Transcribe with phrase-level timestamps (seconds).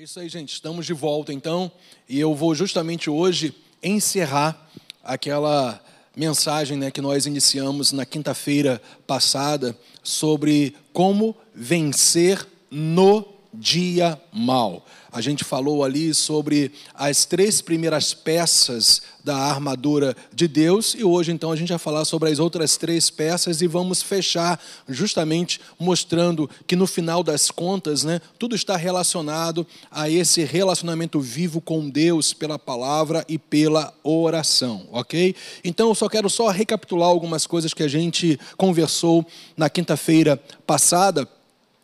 [0.00, 0.54] É isso aí, gente.
[0.54, 1.70] Estamos de volta então,
[2.08, 4.66] e eu vou justamente hoje encerrar
[5.04, 5.78] aquela
[6.16, 14.86] mensagem né, que nós iniciamos na quinta-feira passada sobre como vencer no dia mal.
[15.12, 21.32] A gente falou ali sobre as três primeiras peças da armadura de Deus e hoje
[21.32, 24.58] então a gente vai falar sobre as outras três peças e vamos fechar
[24.88, 31.60] justamente mostrando que no final das contas, né, tudo está relacionado a esse relacionamento vivo
[31.60, 35.34] com Deus pela palavra e pela oração, ok?
[35.64, 41.28] Então eu só quero só recapitular algumas coisas que a gente conversou na quinta-feira passada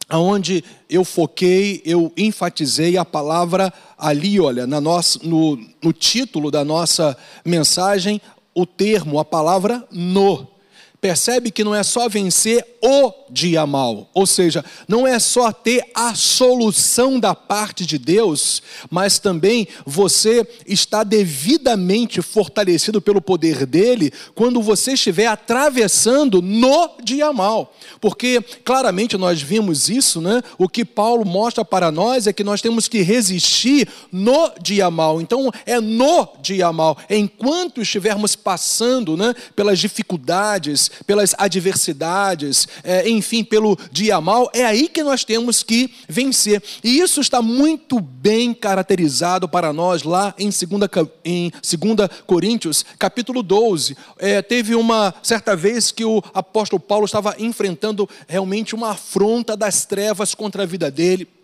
[0.09, 6.65] aonde eu foquei, eu enfatizei a palavra ali, olha, na nossa, no, no título da
[6.65, 8.21] nossa mensagem,
[8.55, 10.47] o termo, a palavra no.
[11.07, 15.85] Percebe que não é só vencer o dia mal, ou seja, não é só ter
[15.95, 24.13] a solução da parte de Deus, mas também você está devidamente fortalecido pelo poder dele
[24.35, 27.75] quando você estiver atravessando no dia mal.
[28.01, 30.43] Porque claramente nós vimos isso, né?
[30.59, 35.21] O que Paulo mostra para nós é que nós temos que resistir no dia mal.
[35.21, 43.43] Então é no dia mal, enquanto estivermos passando, né, pelas dificuldades, pelas adversidades, é, enfim,
[43.43, 46.63] pelo dia mal, é aí que nós temos que vencer.
[46.83, 53.43] E isso está muito bem caracterizado para nós lá em 2, em 2 Coríntios, capítulo
[53.43, 53.97] 12.
[54.19, 59.85] É, teve uma certa vez que o apóstolo Paulo estava enfrentando realmente uma afronta das
[59.85, 61.36] trevas contra a vida dele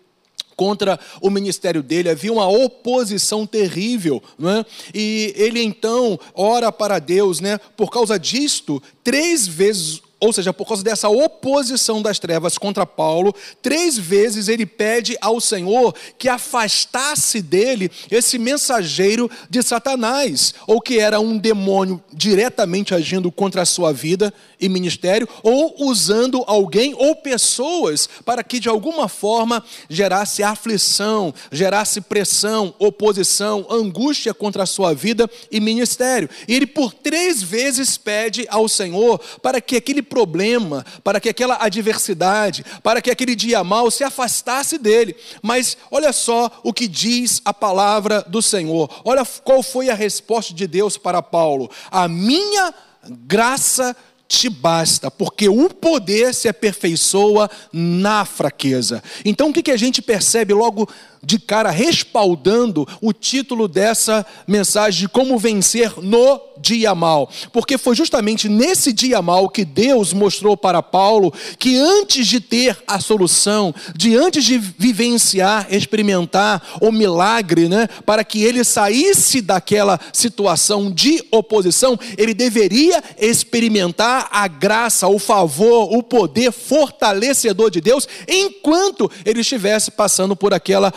[0.55, 4.65] contra o ministério dele, havia uma oposição terrível, é?
[4.93, 7.59] e ele então ora para Deus, né?
[7.75, 13.35] por causa disto, três vezes ou seja, por causa dessa oposição das trevas contra Paulo,
[13.61, 20.97] três vezes ele pede ao Senhor que afastasse dele esse mensageiro de Satanás, ou que
[20.97, 27.17] era um demônio diretamente agindo contra a sua vida e ministério, ou usando alguém ou
[27.17, 34.93] pessoas para que de alguma forma gerasse aflição, gerasse pressão, oposição, angústia contra a sua
[34.93, 36.29] vida e ministério.
[36.47, 41.57] E ele por três vezes pede ao Senhor para que aquele problema, para que aquela
[41.59, 45.13] adversidade, para que aquele dia mal se afastasse dele.
[45.41, 48.89] Mas olha só o que diz a palavra do Senhor.
[49.03, 52.73] Olha qual foi a resposta de Deus para Paulo: A minha
[53.09, 53.95] graça
[54.33, 59.03] te basta, porque o poder se aperfeiçoa na fraqueza.
[59.23, 60.89] Então o que a gente percebe logo
[61.23, 67.29] de cara respaldando o título dessa mensagem de como vencer no dia mal.
[67.51, 72.77] Porque foi justamente nesse dia mal que Deus mostrou para Paulo que antes de ter
[72.87, 79.99] a solução, de antes de vivenciar, experimentar o milagre, né, para que ele saísse daquela
[80.11, 88.07] situação de oposição, ele deveria experimentar a graça, o favor, o poder fortalecedor de Deus
[88.27, 90.93] enquanto ele estivesse passando por aquela.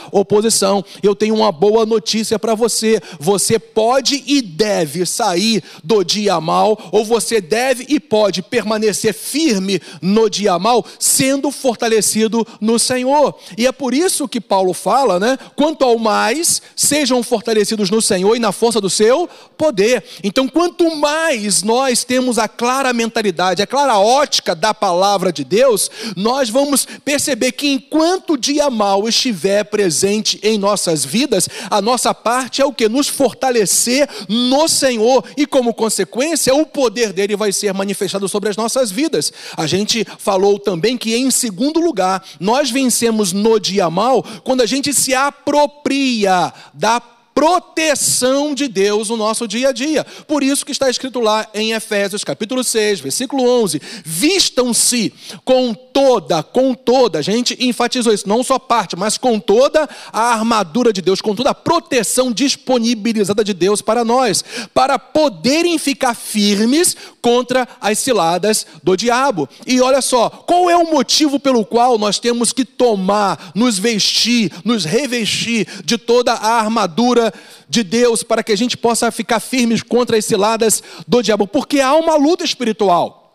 [1.03, 6.78] Eu tenho uma boa notícia para você: você pode e deve sair do dia mal,
[6.93, 13.34] ou você deve e pode permanecer firme no dia mal, sendo fortalecido no Senhor.
[13.56, 15.38] E é por isso que Paulo fala, né?
[15.55, 20.05] Quanto ao mais, sejam fortalecidos no Senhor e na força do seu poder.
[20.22, 25.91] Então, quanto mais nós temos a clara mentalidade, a clara ótica da palavra de Deus,
[26.16, 31.83] nós vamos perceber que enquanto o dia mal estiver presente, presente em nossas vidas, a
[31.83, 32.89] nossa parte é o que?
[32.89, 38.56] Nos fortalecer no Senhor e, como consequência, o poder dele vai ser manifestado sobre as
[38.56, 39.33] nossas vidas.
[39.56, 44.67] A gente falou também que, em segundo lugar, nós vencemos no dia mal quando a
[44.67, 47.00] gente se apropria da
[47.37, 50.07] proteção de Deus no nosso dia a dia.
[50.27, 55.13] Por isso que está escrito lá em Efésios capítulo 6, versículo 11: "Vistam-se
[55.45, 57.19] com toda, com toda".
[57.19, 61.35] A gente enfatizou isso, não só parte, mas com toda a armadura de Deus, com
[61.35, 64.43] toda a proteção disponibilizada de Deus para nós,
[64.73, 69.47] para poderem ficar firmes contra as ciladas do diabo.
[69.67, 74.50] E olha só, qual é o motivo pelo qual nós temos que tomar, nos vestir,
[74.65, 77.25] nos revestir de toda a armadura
[77.69, 81.81] de Deus para que a gente possa ficar firmes contra as ciladas do diabo, porque
[81.81, 83.25] há uma luta espiritual.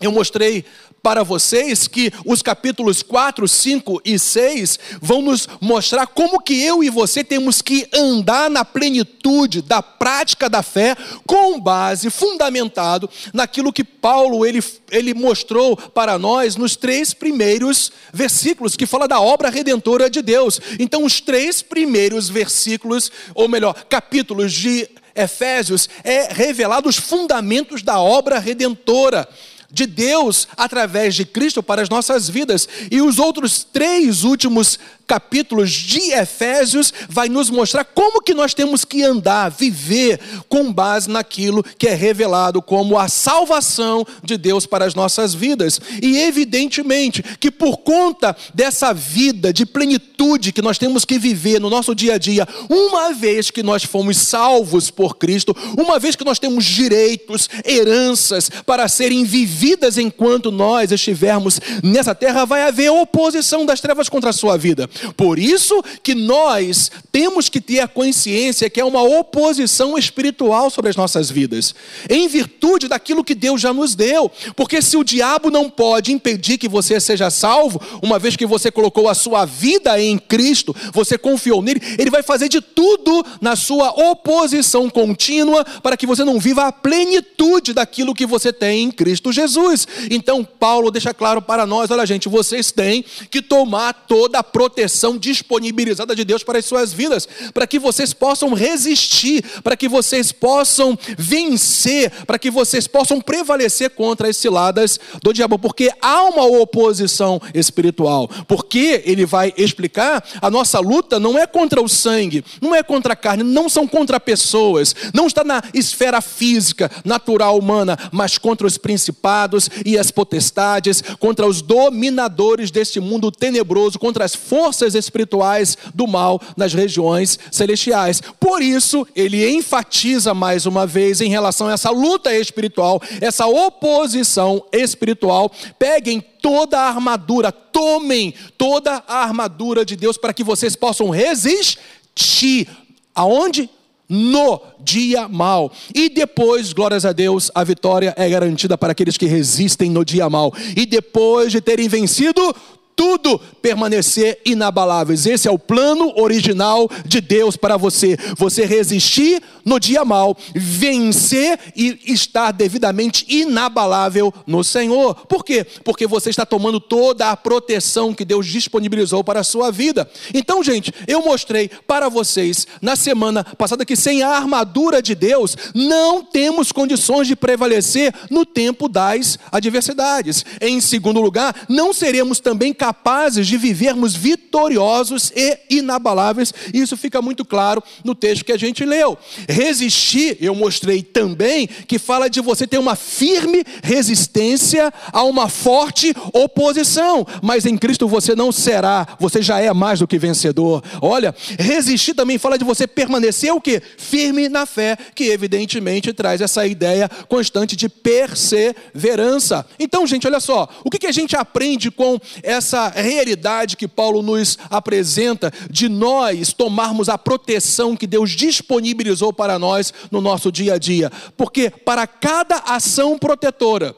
[0.00, 0.64] Eu mostrei
[1.02, 6.82] para vocês que os capítulos 4, 5 e 6 vão nos mostrar como que eu
[6.84, 13.72] e você temos que andar na plenitude da prática da fé com base fundamentado naquilo
[13.72, 19.48] que Paulo ele, ele mostrou para nós nos três primeiros versículos que fala da obra
[19.48, 20.60] redentora de Deus.
[20.78, 27.98] Então os três primeiros versículos, ou melhor, capítulos de Efésios é revelado os fundamentos da
[27.98, 29.26] obra redentora
[29.70, 32.68] de Deus através de Cristo para as nossas vidas.
[32.90, 38.84] E os outros três últimos capítulos de Efésios vai nos mostrar como que nós temos
[38.84, 44.84] que andar, viver com base naquilo que é revelado como a salvação de Deus para
[44.84, 45.80] as nossas vidas.
[46.02, 51.70] E evidentemente que por conta dessa vida de plenitude que nós temos que viver no
[51.70, 56.24] nosso dia a dia, uma vez que nós fomos salvos por Cristo, uma vez que
[56.24, 63.64] nós temos direitos, heranças para serem vividas enquanto nós estivermos nessa terra, vai haver oposição
[63.64, 64.88] das trevas contra a sua vida.
[65.16, 70.90] Por isso que nós temos que ter a consciência que é uma oposição espiritual sobre
[70.90, 71.74] as nossas vidas,
[72.08, 74.30] em virtude daquilo que Deus já nos deu.
[74.54, 78.70] Porque se o diabo não pode impedir que você seja salvo, uma vez que você
[78.70, 83.56] colocou a sua vida em Cristo, você confiou nele, ele vai fazer de tudo na
[83.56, 88.90] sua oposição contínua para que você não viva a plenitude daquilo que você tem em
[88.90, 89.86] Cristo Jesus.
[90.10, 94.85] Então, Paulo deixa claro para nós: olha, gente, vocês têm que tomar toda a proteção
[94.86, 99.88] proteção disponibilizada de Deus para as suas vidas, para que vocês possam resistir, para que
[99.88, 106.22] vocês possam vencer, para que vocês possam prevalecer contra as ciladas do diabo, porque há
[106.22, 108.28] uma oposição espiritual.
[108.46, 113.14] Porque ele vai explicar, a nossa luta não é contra o sangue, não é contra
[113.14, 118.66] a carne, não são contra pessoas, não está na esfera física, natural humana, mas contra
[118.66, 124.94] os principados e as potestades, contra os dominadores deste mundo tenebroso, contra as forças forças
[124.94, 128.20] espirituais do mal nas regiões celestiais.
[128.38, 134.62] Por isso, ele enfatiza mais uma vez em relação a essa luta espiritual, essa oposição
[134.70, 135.50] espiritual.
[135.78, 142.68] Peguem toda a armadura, tomem toda a armadura de Deus para que vocês possam resistir.
[143.14, 143.70] Aonde?
[144.08, 145.72] no dia mal.
[145.94, 150.30] E depois, glórias a Deus, a vitória é garantida para aqueles que resistem no dia
[150.30, 150.52] mal.
[150.76, 152.54] E depois de terem vencido
[152.96, 155.26] tudo permanecer inabaláveis.
[155.26, 158.16] Esse é o plano original de Deus para você.
[158.36, 165.14] Você resistir no dia mal, vencer e estar devidamente inabalável no Senhor.
[165.26, 165.66] Por quê?
[165.84, 170.08] Porque você está tomando toda a proteção que Deus disponibilizou para a sua vida.
[170.32, 175.54] Então, gente, eu mostrei para vocês na semana passada que sem a armadura de Deus
[175.74, 180.44] não temos condições de prevalecer no tempo das adversidades.
[180.60, 186.54] Em segundo lugar, não seremos também capazes capazes de vivermos vitoriosos e inabaláveis.
[186.72, 189.18] Isso fica muito claro no texto que a gente leu.
[189.48, 196.14] Resistir, eu mostrei também, que fala de você ter uma firme resistência a uma forte
[196.32, 197.26] oposição.
[197.42, 200.80] Mas em Cristo você não será, você já é mais do que vencedor.
[201.02, 203.82] Olha, resistir também fala de você permanecer o que?
[203.98, 209.66] Firme na fé, que evidentemente traz essa ideia constante de perseverança.
[209.76, 214.20] Então, gente, olha só, o que a gente aprende com essa essa realidade que Paulo
[214.22, 220.74] nos apresenta de nós tomarmos a proteção que Deus disponibilizou para nós no nosso dia
[220.74, 221.10] a dia.
[221.36, 223.96] Porque para cada ação protetora,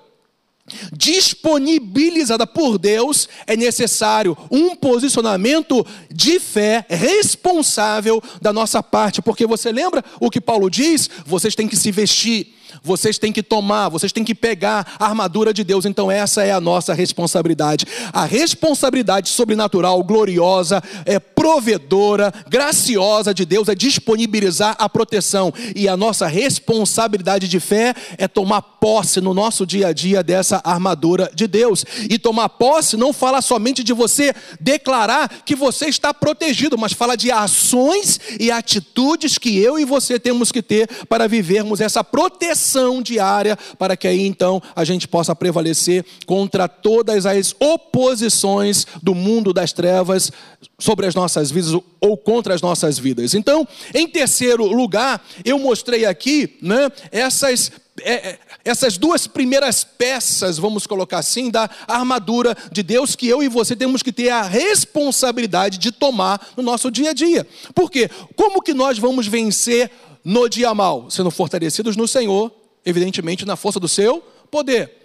[0.92, 9.72] disponibilizada por Deus, é necessário um posicionamento de fé responsável da nossa parte, porque você
[9.72, 11.08] lembra o que Paulo diz?
[11.26, 15.52] Vocês têm que se vestir vocês têm que tomar, vocês têm que pegar a armadura
[15.52, 15.84] de Deus.
[15.84, 17.86] Então, essa é a nossa responsabilidade.
[18.12, 25.52] A responsabilidade sobrenatural, gloriosa, é provedora, graciosa de Deus é disponibilizar a proteção.
[25.74, 30.60] E a nossa responsabilidade de fé é tomar posse no nosso dia a dia dessa
[30.64, 31.84] armadura de Deus.
[32.08, 37.16] E tomar posse não fala somente de você declarar que você está protegido, mas fala
[37.16, 42.67] de ações e atitudes que eu e você temos que ter para vivermos essa proteção
[42.68, 49.14] oração diária, para que aí então a gente possa prevalecer contra todas as oposições do
[49.14, 50.30] mundo das trevas
[50.78, 53.34] sobre as nossas vidas ou contra as nossas vidas.
[53.34, 60.56] Então, em terceiro lugar, eu mostrei aqui né, essas é, é, essas duas primeiras peças,
[60.56, 64.42] vamos colocar assim, da armadura de Deus que eu e você temos que ter a
[64.42, 67.44] responsabilidade de tomar no nosso dia a dia.
[67.74, 68.08] Por quê?
[68.36, 69.90] Como que nós vamos vencer
[70.24, 71.10] no dia mal?
[71.10, 72.52] Sendo fortalecidos no Senhor
[72.84, 74.98] evidentemente na força do seu poder.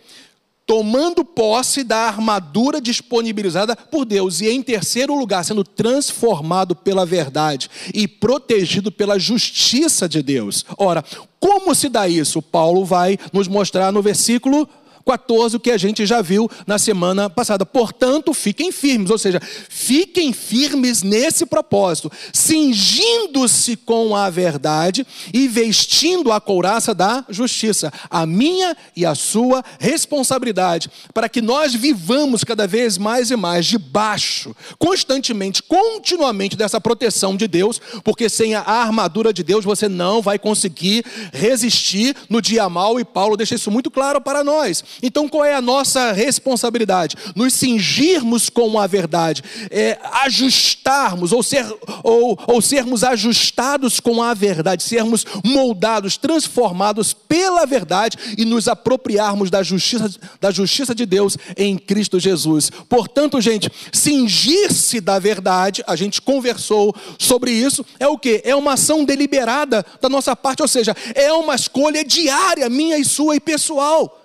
[0.66, 7.70] tomando posse da armadura disponibilizada por Deus, e em terceiro lugar, sendo transformado pela verdade
[7.94, 10.66] e protegido pela justiça de Deus.
[10.78, 11.04] Ora,
[11.40, 12.42] como se dá isso?
[12.42, 14.68] Paulo vai nos mostrar no versículo
[15.06, 17.66] 14, o que a gente já viu na semana passada.
[17.66, 26.32] Portanto, fiquem firmes, ou seja, fiquem firmes nesse propósito, cingindo-se com a verdade e vestindo
[26.32, 32.66] a couraça da justiça, a minha e a sua responsabilidade, para que nós vivamos cada
[32.66, 39.34] vez mais e mais debaixo, constantemente, continuamente dessa proteção de Deus, porque sem a armadura
[39.34, 43.92] de Deus você não vai conseguir resistir no dia mal, e Paulo deixa isso muito
[43.92, 44.84] claro para nós.
[45.02, 47.16] Então, qual é a nossa responsabilidade?
[47.36, 51.66] Nos cingirmos com a verdade, é, ajustarmos, ou, ser,
[52.04, 59.50] ou, ou sermos ajustados com a verdade, sermos moldados, transformados pela verdade e nos apropriarmos
[59.50, 60.10] da justiça,
[60.40, 62.70] da justiça de Deus em Cristo Jesus.
[62.90, 68.42] Portanto, gente, cingir-se da verdade, a gente conversou sobre isso, é o que?
[68.44, 73.06] É uma ação deliberada da nossa parte, ou seja, é uma escolha diária, minha e
[73.06, 74.23] sua e pessoal.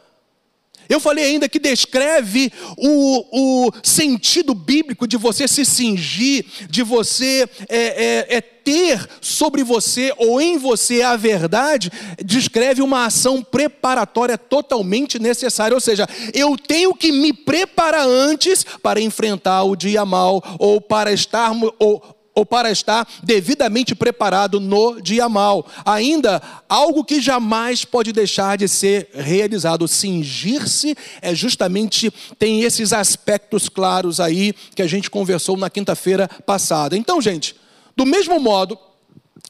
[0.88, 7.48] Eu falei ainda que descreve o, o sentido bíblico de você se cingir, de você
[7.68, 11.90] é, é, é ter sobre você ou em você a verdade,
[12.22, 15.74] descreve uma ação preparatória totalmente necessária.
[15.74, 21.12] Ou seja, eu tenho que me preparar antes para enfrentar o dia mal ou para
[21.12, 22.02] estar ou,
[22.38, 25.66] ou para estar devidamente preparado no dia mal.
[25.84, 29.88] Ainda, algo que jamais pode deixar de ser realizado.
[29.88, 36.96] Cingir-se é justamente, tem esses aspectos claros aí que a gente conversou na quinta-feira passada.
[36.96, 37.56] Então, gente,
[37.96, 38.78] do mesmo modo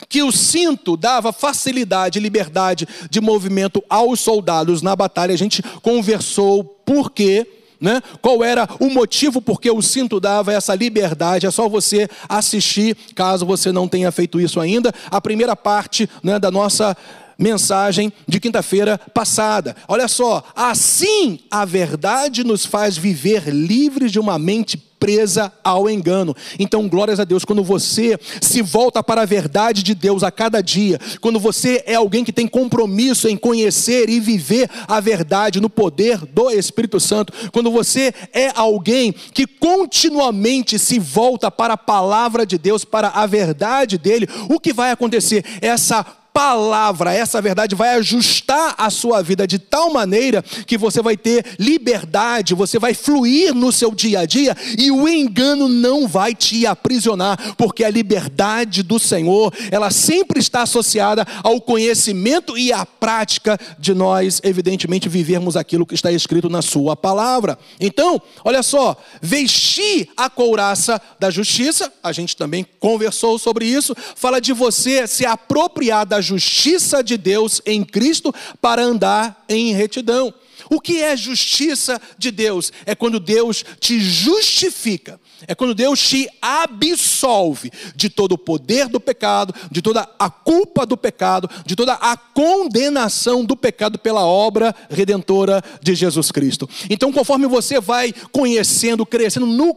[0.08, 5.62] que o cinto dava facilidade e liberdade de movimento aos soldados na batalha, a gente
[5.82, 7.46] conversou por quê
[7.80, 8.02] né?
[8.20, 11.46] Qual era o motivo porque o cinto dava essa liberdade?
[11.46, 16.38] É só você assistir, caso você não tenha feito isso ainda, a primeira parte né,
[16.38, 16.96] da nossa
[17.38, 19.76] mensagem de quinta-feira passada.
[19.86, 26.34] Olha só, assim a verdade nos faz viver livres de uma mente presa ao engano.
[26.58, 30.60] Então, glórias a Deus, quando você se volta para a verdade de Deus a cada
[30.60, 35.70] dia, quando você é alguém que tem compromisso em conhecer e viver a verdade no
[35.70, 42.44] poder do Espírito Santo, quando você é alguém que continuamente se volta para a palavra
[42.44, 45.44] de Deus, para a verdade dele, o que vai acontecer?
[45.60, 46.04] Essa
[46.38, 51.44] palavra, essa verdade vai ajustar a sua vida de tal maneira que você vai ter
[51.58, 56.64] liberdade, você vai fluir no seu dia a dia e o engano não vai te
[56.64, 63.58] aprisionar, porque a liberdade do Senhor, ela sempre está associada ao conhecimento e à prática
[63.76, 67.58] de nós, evidentemente, vivermos aquilo que está escrito na sua palavra.
[67.80, 74.40] Então, olha só, vestir a couraça da justiça, a gente também conversou sobre isso, fala
[74.40, 80.32] de você se apropriar da justiça de Deus em Cristo para andar em retidão.
[80.70, 82.72] O que é justiça de Deus?
[82.84, 89.00] É quando Deus te justifica, é quando Deus te absolve de todo o poder do
[89.00, 94.74] pecado, de toda a culpa do pecado, de toda a condenação do pecado pela obra
[94.90, 96.68] redentora de Jesus Cristo.
[96.90, 99.74] Então, conforme você vai conhecendo, crescendo no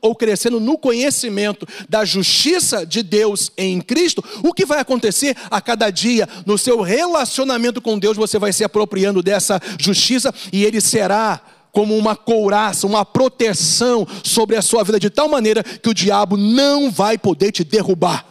[0.00, 5.60] ou crescendo no conhecimento da justiça de Deus em Cristo, o que vai acontecer a
[5.60, 10.80] cada dia no seu relacionamento com Deus, você vai se apropriando dessa justiça e ele
[10.80, 11.40] será
[11.72, 16.36] como uma couraça, uma proteção sobre a sua vida de tal maneira que o diabo
[16.36, 18.26] não vai poder te derrubar.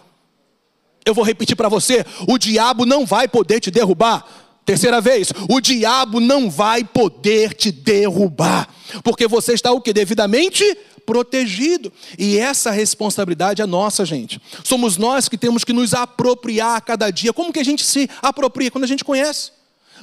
[1.06, 4.26] Eu vou repetir para você: o diabo não vai poder te derrubar.
[4.66, 8.68] Terceira vez, o diabo não vai poder te derrubar,
[9.02, 10.66] porque você está o que devidamente
[11.08, 11.92] protegido.
[12.20, 14.40] E essa responsabilidade é nossa, gente.
[14.64, 17.32] Somos nós que temos que nos apropriar a cada dia.
[17.32, 18.70] Como que a gente se apropria?
[18.70, 19.52] Quando a gente conhece.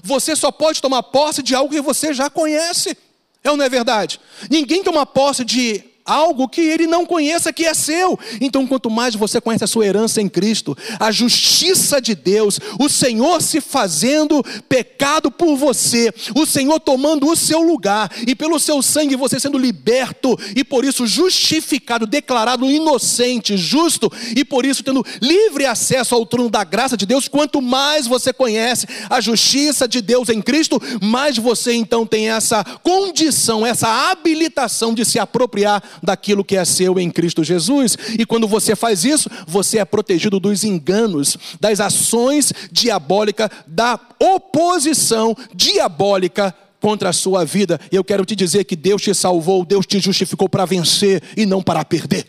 [0.02, 2.96] Você só pode tomar posse de algo que você já conhece.
[3.44, 4.18] É ou não é verdade?
[4.50, 8.18] Ninguém toma posse de algo que ele não conheça que é seu.
[8.40, 12.88] Então, quanto mais você conhece a sua herança em Cristo, a justiça de Deus, o
[12.88, 18.82] Senhor se fazendo pecado por você, o Senhor tomando o seu lugar e pelo seu
[18.82, 25.04] sangue você sendo liberto e por isso justificado, declarado inocente, justo e por isso tendo
[25.20, 30.00] livre acesso ao trono da graça de Deus, quanto mais você conhece a justiça de
[30.00, 36.44] Deus em Cristo, mais você então tem essa condição, essa habilitação de se apropriar daquilo
[36.44, 37.96] que é seu em Cristo Jesus.
[38.18, 45.36] E quando você faz isso, você é protegido dos enganos, das ações diabólicas, da oposição
[45.54, 47.80] diabólica contra a sua vida.
[47.90, 51.46] E eu quero te dizer que Deus te salvou, Deus te justificou para vencer e
[51.46, 52.26] não para perder.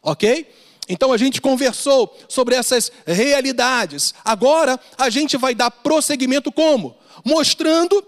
[0.00, 0.46] Ok?
[0.88, 4.14] Então a gente conversou sobre essas realidades.
[4.24, 6.96] Agora a gente vai dar prosseguimento como?
[7.24, 8.06] Mostrando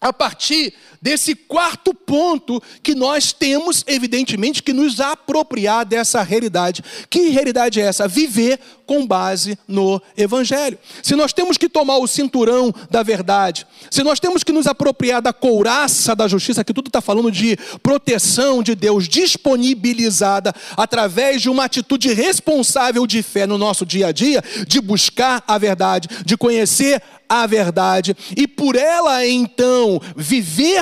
[0.00, 6.82] a partir desse quarto ponto que nós temos, evidentemente, que nos apropriar dessa realidade.
[7.08, 8.08] Que realidade é essa?
[8.08, 10.78] Viver com base no Evangelho.
[11.02, 15.20] Se nós temos que tomar o cinturão da verdade, se nós temos que nos apropriar
[15.20, 21.50] da couraça da justiça, que tudo está falando de proteção de Deus disponibilizada através de
[21.50, 26.36] uma atitude responsável de fé no nosso dia a dia, de buscar a verdade, de
[26.36, 30.00] conhecer a verdade, e por ela então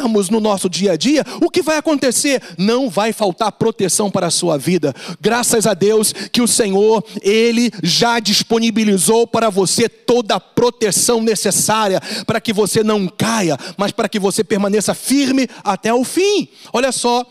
[0.07, 2.43] no nosso dia a dia, o que vai acontecer?
[2.57, 4.95] Não vai faltar proteção para a sua vida.
[5.21, 12.01] Graças a Deus que o Senhor, Ele já disponibilizou para você toda a proteção necessária
[12.27, 16.49] para que você não caia, mas para que você permaneça firme até o fim.
[16.73, 17.25] Olha só,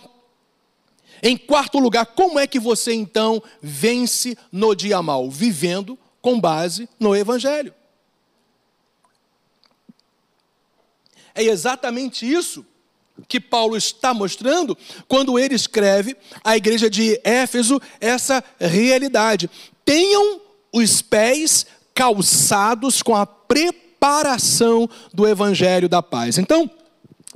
[1.24, 5.30] em quarto lugar, como é que você então vence no dia mal?
[5.30, 7.74] Vivendo com base no Evangelho.
[11.36, 12.66] É exatamente isso
[13.28, 14.78] que Paulo está mostrando
[15.08, 19.50] quando ele escreve à igreja de Éfeso essa realidade.
[19.84, 26.38] Tenham os pés calçados com a preparação do evangelho da paz.
[26.38, 26.70] Então,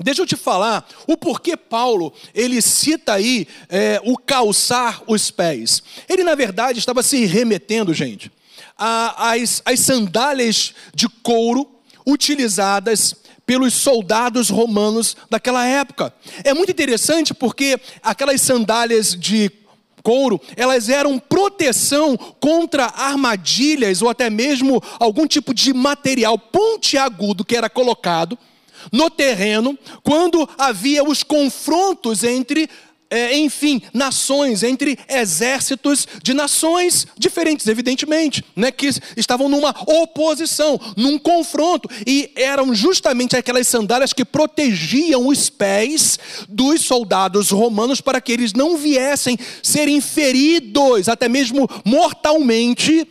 [0.02, 5.84] Deixa eu te falar o porquê Paulo ele cita aí é, o calçar os pés.
[6.08, 8.32] Ele na verdade estava se remetendo, gente,
[8.78, 11.70] às, às sandálias de couro
[12.08, 13.14] utilizadas
[13.50, 16.14] pelos soldados romanos daquela época.
[16.44, 19.52] É muito interessante porque aquelas sandálias de
[20.04, 27.56] couro, elas eram proteção contra armadilhas ou até mesmo algum tipo de material pontiagudo que
[27.58, 28.38] era colocado
[28.92, 32.70] no terreno quando havia os confrontos entre
[33.10, 41.18] é, enfim, nações, entre exércitos de nações diferentes, evidentemente, né, que estavam numa oposição, num
[41.18, 48.32] confronto, e eram justamente aquelas sandálias que protegiam os pés dos soldados romanos para que
[48.32, 53.08] eles não viessem serem feridos, até mesmo mortalmente,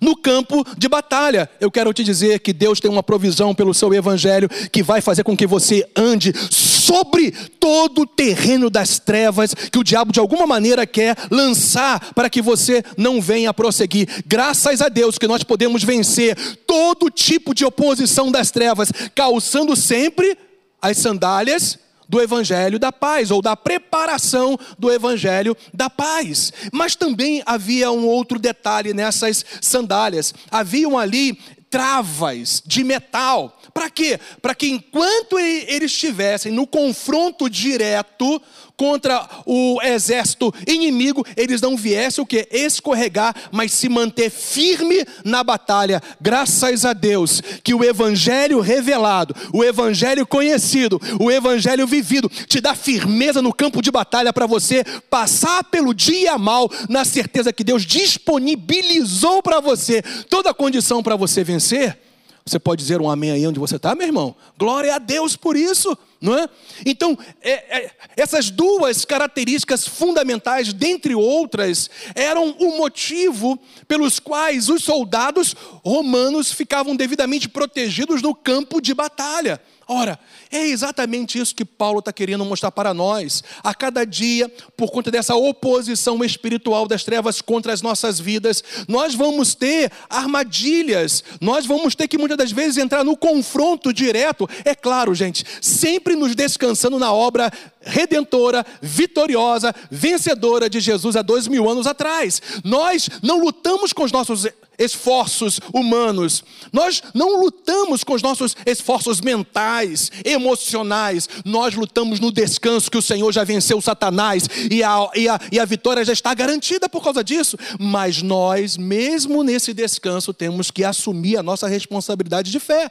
[0.00, 1.48] no campo de batalha.
[1.60, 5.24] Eu quero te dizer que Deus tem uma provisão pelo seu evangelho que vai fazer
[5.24, 10.46] com que você ande sobre todo o terreno das trevas que o diabo de alguma
[10.46, 14.22] maneira quer lançar para que você não venha prosseguir.
[14.26, 20.36] Graças a Deus que nós podemos vencer todo tipo de oposição das trevas, calçando sempre
[20.80, 26.52] as sandálias do evangelho da paz ou da preparação do evangelho da paz.
[26.72, 30.34] Mas também havia um outro detalhe nessas sandálias.
[30.50, 31.38] Haviam ali
[31.74, 33.58] travas de metal.
[33.72, 34.20] Para quê?
[34.40, 38.40] Para que enquanto eles estivessem no confronto direto
[38.76, 42.48] contra o exército inimigo, eles não viessem o que?
[42.50, 46.02] Escorregar, mas se manter firme na batalha.
[46.20, 52.74] Graças a Deus que o evangelho revelado, o evangelho conhecido, o evangelho vivido te dá
[52.74, 57.84] firmeza no campo de batalha para você passar pelo dia mal na certeza que Deus
[57.84, 61.98] disponibilizou para você toda a condição para você vencer.
[62.46, 64.36] Você pode dizer um amém aí onde você está, meu irmão?
[64.58, 66.46] Glória a Deus por isso, não é?
[66.84, 74.84] Então, é, é, essas duas características fundamentais, dentre outras, eram o motivo pelos quais os
[74.84, 79.58] soldados romanos ficavam devidamente protegidos no campo de batalha.
[79.86, 80.18] Ora,
[80.50, 83.42] é exatamente isso que Paulo está querendo mostrar para nós.
[83.62, 89.14] A cada dia, por conta dessa oposição espiritual das trevas contra as nossas vidas, nós
[89.14, 94.48] vamos ter armadilhas, nós vamos ter que muitas das vezes entrar no confronto direto.
[94.64, 97.52] É claro, gente, sempre nos descansando na obra
[97.84, 102.40] redentora, vitoriosa, vencedora de Jesus há dois mil anos atrás.
[102.64, 104.46] Nós não lutamos com os nossos
[104.78, 106.42] esforços humanos,
[106.72, 113.02] nós não lutamos com os nossos esforços mentais, emocionais, nós lutamos no descanso que o
[113.02, 117.02] Senhor já venceu Satanás e a, e a, e a vitória já está garantida por
[117.02, 117.56] causa disso.
[117.78, 122.90] Mas nós, mesmo nesse descanso, temos que assumir a nossa responsabilidade de fé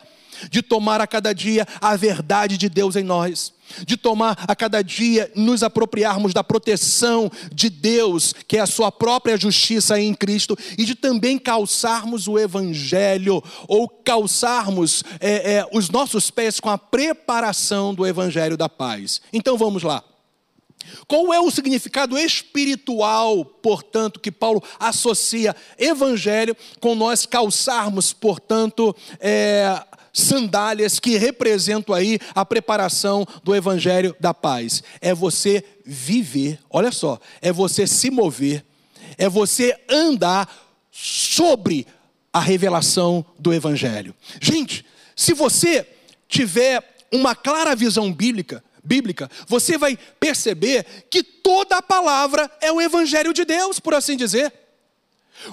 [0.49, 3.53] de tomar a cada dia a verdade de Deus em nós,
[3.85, 8.91] de tomar a cada dia nos apropriarmos da proteção de Deus, que é a sua
[8.91, 15.89] própria justiça em Cristo, e de também calçarmos o Evangelho, ou calçarmos é, é, os
[15.89, 19.21] nossos pés com a preparação do Evangelho da paz.
[19.31, 20.03] Então vamos lá.
[21.07, 29.81] Qual é o significado espiritual, portanto, que Paulo associa evangelho com nós calçarmos, portanto, é,
[30.13, 34.83] sandálias que representam aí a preparação do evangelho da paz.
[35.01, 38.63] É você viver, olha só, é você se mover,
[39.17, 40.47] é você andar
[40.91, 41.87] sobre
[42.31, 44.15] a revelação do evangelho.
[44.39, 45.87] Gente, se você
[46.27, 52.81] tiver uma clara visão bíblica, bíblica, você vai perceber que toda a palavra é o
[52.81, 54.51] evangelho de Deus, por assim dizer.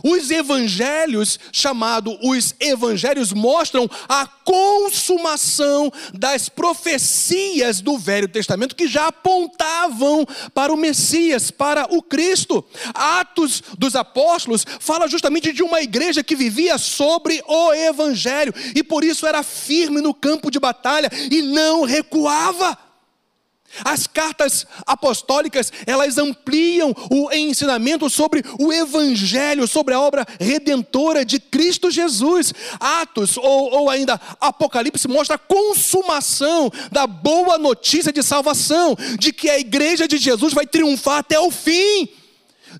[0.03, 9.07] Os evangelhos, chamados os evangelhos, mostram a consumação das profecias do Velho Testamento que já
[9.07, 12.65] apontavam para o Messias, para o Cristo.
[12.95, 19.05] Atos dos Apóstolos fala justamente de uma igreja que vivia sobre o evangelho e por
[19.05, 22.90] isso era firme no campo de batalha e não recuava.
[23.85, 31.39] As cartas apostólicas, elas ampliam o ensinamento sobre o evangelho, sobre a obra redentora de
[31.39, 32.53] Cristo Jesus.
[32.79, 39.49] Atos ou, ou ainda Apocalipse mostra a consumação da boa notícia de salvação, de que
[39.49, 42.09] a igreja de Jesus vai triunfar até o fim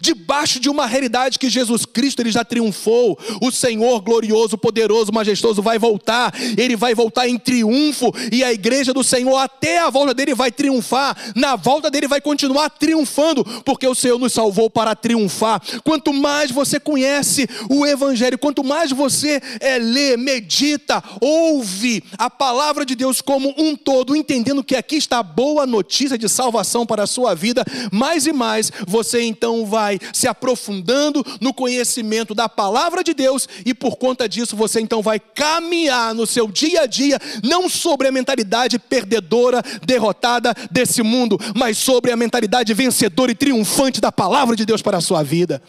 [0.01, 3.19] debaixo de uma realidade que Jesus Cristo ele já triunfou.
[3.41, 6.33] O Senhor glorioso, poderoso, majestoso vai voltar.
[6.57, 10.51] Ele vai voltar em triunfo e a igreja do Senhor até a volta dele vai
[10.51, 11.17] triunfar.
[11.35, 15.61] Na volta dele vai continuar triunfando, porque o Senhor nos salvou para triunfar.
[15.85, 22.87] Quanto mais você conhece o evangelho, quanto mais você é, lê, medita, ouve a palavra
[22.87, 27.03] de Deus como um todo, entendendo que aqui está a boa notícia de salvação para
[27.03, 32.49] a sua vida, mais e mais você então vai vai se aprofundando no conhecimento da
[32.49, 36.87] palavra de Deus e por conta disso você então vai caminhar no seu dia a
[36.87, 43.35] dia, não sobre a mentalidade perdedora, derrotada desse mundo, mas sobre a mentalidade vencedora e
[43.35, 45.61] triunfante da palavra de Deus para a sua vida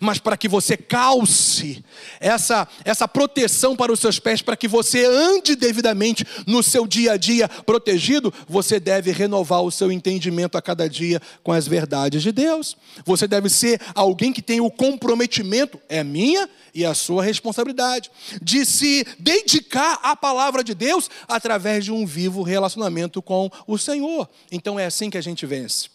[0.00, 1.84] mas para que você calce
[2.20, 7.12] essa, essa proteção para os seus pés, para que você ande devidamente no seu dia
[7.12, 12.22] a dia protegido, você deve renovar o seu entendimento a cada dia com as verdades
[12.22, 12.76] de Deus.
[13.04, 18.10] Você deve ser alguém que tem o comprometimento, é minha e a sua responsabilidade,
[18.42, 24.28] de se dedicar à palavra de Deus através de um vivo relacionamento com o Senhor.
[24.50, 25.88] Então é assim que a gente vence.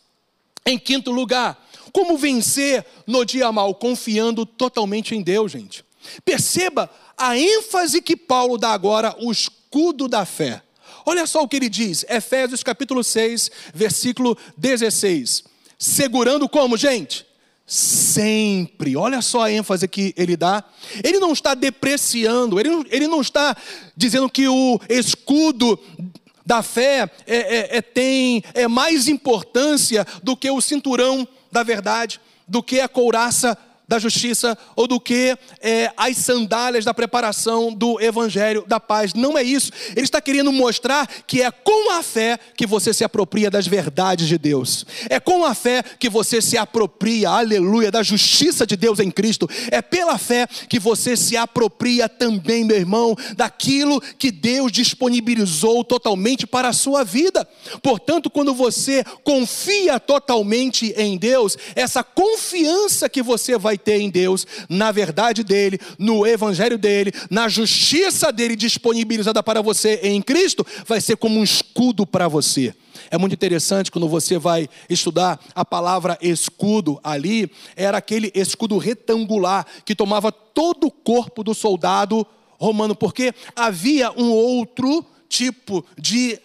[0.66, 1.58] Em quinto lugar,
[1.90, 3.74] como vencer no dia mal?
[3.76, 5.84] Confiando totalmente em Deus, gente.
[6.24, 10.62] Perceba a ênfase que Paulo dá agora, o escudo da fé.
[11.06, 15.44] Olha só o que ele diz, Efésios capítulo 6, versículo 16.
[15.78, 17.26] Segurando como, gente?
[17.66, 18.96] Sempre.
[18.96, 20.64] Olha só a ênfase que ele dá.
[21.04, 23.56] Ele não está depreciando, ele não, ele não está
[23.96, 25.80] dizendo que o escudo
[26.46, 32.20] da fé é, é, é, tem é mais importância do que o cinturão da verdade,
[32.48, 33.58] do que a couraça
[33.90, 39.16] da justiça ou do que é, as sandálias da preparação do evangelho da paz.
[39.16, 39.72] Não é isso.
[39.96, 44.28] Ele está querendo mostrar que é com a fé que você se apropria das verdades
[44.28, 44.86] de Deus.
[45.10, 49.50] É com a fé que você se apropria, aleluia, da justiça de Deus em Cristo.
[49.72, 56.46] É pela fé que você se apropria também, meu irmão, daquilo que Deus disponibilizou totalmente
[56.46, 57.48] para a sua vida.
[57.82, 64.46] Portanto, quando você confia totalmente em Deus, essa confiança que você vai ter em Deus,
[64.70, 71.02] na verdade dele, no evangelho dele, na justiça dele disponibilizada para você em Cristo, vai
[71.02, 72.74] ser como um escudo para você.
[73.10, 79.66] É muito interessante quando você vai estudar a palavra escudo ali, era aquele escudo retangular
[79.86, 82.26] que tomava todo o corpo do soldado
[82.60, 86.40] romano, porque havia um outro tipo de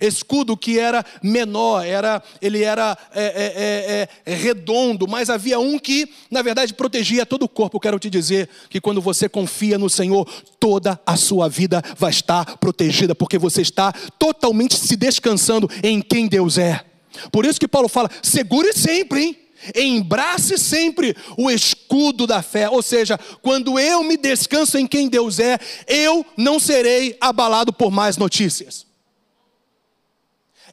[0.00, 5.78] escudo que era menor, era, ele era é, é, é, é, redondo, mas havia um
[5.78, 7.80] que, na verdade, protegia todo o corpo.
[7.80, 10.26] Quero te dizer que quando você confia no Senhor,
[10.58, 16.26] toda a sua vida vai estar protegida, porque você está totalmente se descansando em quem
[16.26, 16.84] Deus é.
[17.30, 19.36] Por isso que Paulo fala: segure sempre, hein?
[19.74, 25.38] Embrace sempre o escudo da fé, ou seja, quando eu me descanso em quem Deus
[25.38, 28.89] é, eu não serei abalado por mais notícias.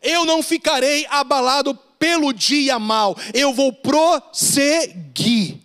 [0.01, 5.57] Eu não ficarei abalado pelo dia mal, eu vou prosseguir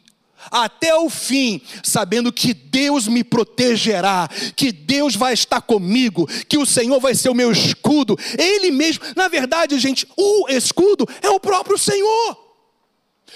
[0.50, 6.66] até o fim, sabendo que Deus me protegerá, que Deus vai estar comigo, que o
[6.66, 8.18] Senhor vai ser o meu escudo.
[8.38, 12.51] Ele mesmo, na verdade, gente, o escudo é o próprio Senhor.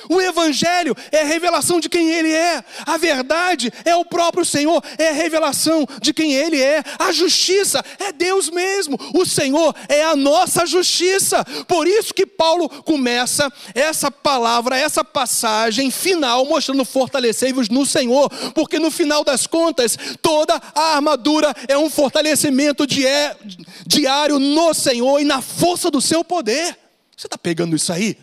[0.08, 2.62] O Evangelho é a revelação de quem Ele é.
[2.84, 6.82] A verdade é o próprio Senhor, é a revelação de quem Ele é.
[6.98, 8.98] A justiça é Deus mesmo.
[9.14, 11.44] O Senhor é a nossa justiça.
[11.66, 18.28] Por isso que Paulo começa essa palavra, essa passagem final, mostrando fortalecei-vos no Senhor.
[18.54, 25.24] Porque no final das contas, toda a armadura é um fortalecimento diário no Senhor e
[25.24, 26.76] na força do seu poder.
[27.16, 28.16] Você está pegando isso aí?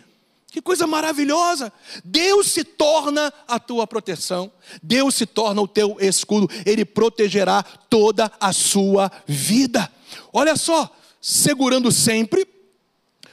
[0.54, 1.72] Que coisa maravilhosa!
[2.04, 8.30] Deus se torna a tua proteção, Deus se torna o teu escudo, Ele protegerá toda
[8.38, 9.90] a sua vida.
[10.32, 10.88] Olha só,
[11.20, 12.46] segurando sempre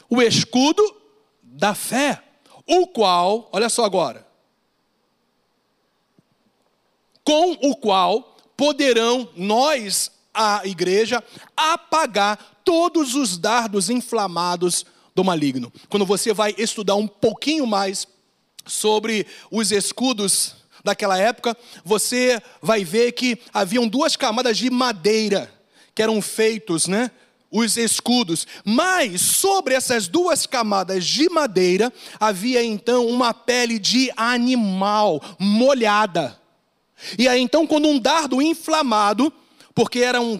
[0.10, 0.84] o escudo
[1.44, 2.24] da fé,
[2.66, 4.26] o qual, olha só agora,
[7.24, 11.24] com o qual poderão nós, a igreja,
[11.56, 14.88] apagar todos os dardos inflamados
[15.22, 15.72] do maligno.
[15.88, 18.08] Quando você vai estudar um pouquinho mais
[18.66, 21.56] sobre os escudos daquela época,
[21.86, 25.52] você vai ver que haviam duas camadas de madeira
[25.94, 27.12] que eram feitos, né?
[27.52, 35.22] Os escudos, mas sobre essas duas camadas de madeira havia então uma pele de animal
[35.38, 36.40] molhada.
[37.20, 39.34] E aí então, quando um dardo inflamado,
[39.76, 40.40] porque era um,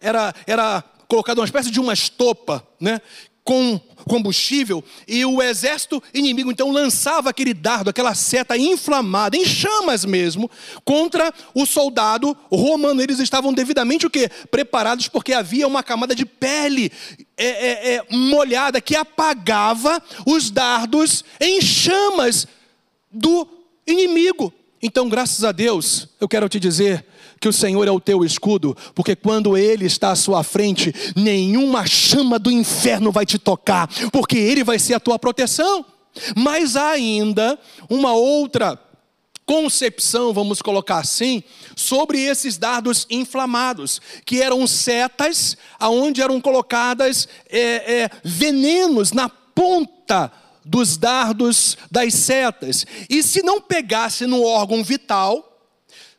[0.00, 3.00] era, era colocado uma espécie de uma estopa, né?
[3.46, 10.04] Com combustível, e o exército inimigo então lançava aquele dardo, aquela seta inflamada, em chamas
[10.04, 10.48] mesmo,
[10.84, 13.02] contra o soldado romano.
[13.02, 14.30] Eles estavam devidamente o quê?
[14.50, 16.92] Preparados, porque havia uma camada de pele
[17.36, 22.46] é, é, é, molhada que apagava os dardos em chamas
[23.10, 23.46] do
[23.86, 24.52] inimigo.
[24.82, 27.04] Então, graças a Deus, eu quero te dizer
[27.40, 31.86] que o Senhor é o teu escudo, porque quando Ele está à sua frente, nenhuma
[31.86, 35.84] chama do inferno vai te tocar, porque Ele vai ser a tua proteção.
[36.34, 37.58] Mas há ainda
[37.90, 38.78] uma outra
[39.44, 41.42] concepção, vamos colocar assim,
[41.76, 50.32] sobre esses dardos inflamados, que eram setas, aonde eram colocadas é, é, venenos na ponta
[50.66, 52.84] dos dardos das setas.
[53.08, 55.62] E se não pegasse no órgão vital,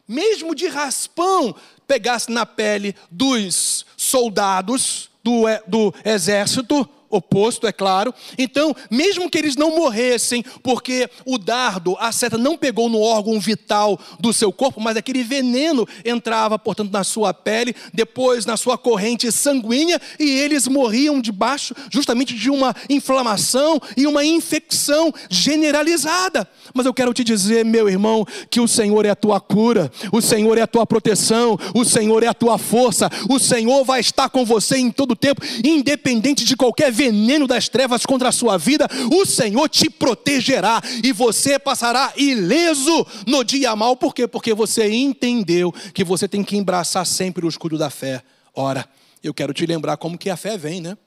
[0.07, 1.53] mesmo de raspão,
[1.85, 8.13] pegasse na pele dos soldados do, do exército, oposto, é claro.
[8.37, 13.39] Então, mesmo que eles não morressem, porque o dardo, a seta não pegou no órgão
[13.39, 18.77] vital do seu corpo, mas aquele veneno entrava, portanto, na sua pele, depois na sua
[18.77, 26.47] corrente sanguínea, e eles morriam debaixo justamente de uma inflamação e uma infecção generalizada.
[26.73, 30.21] Mas eu quero te dizer, meu irmão, que o Senhor é a tua cura, o
[30.21, 34.29] Senhor é a tua proteção, o Senhor é a tua força, o Senhor vai estar
[34.29, 38.87] com você em todo tempo, independente de qualquer veneno das trevas contra a sua vida,
[39.11, 43.95] o Senhor te protegerá e você passará ileso no dia mal.
[43.95, 44.27] Por quê?
[44.27, 48.23] Porque você entendeu que você tem que embraçar sempre o escudo da fé.
[48.53, 48.89] Ora,
[49.23, 50.97] eu quero te lembrar como que a fé vem, né?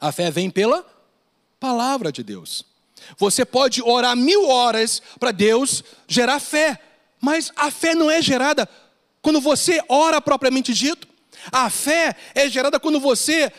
[0.00, 0.84] A fé vem pela
[1.60, 2.64] palavra de Deus.
[3.16, 6.78] Você pode orar mil horas para Deus gerar fé,
[7.20, 8.68] mas a fé não é gerada
[9.22, 11.08] quando você ora propriamente dito.
[11.52, 13.52] A fé é gerada quando você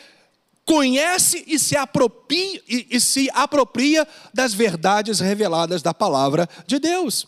[0.64, 7.26] conhece e se, apropria, e, e se apropria das verdades reveladas da palavra de Deus.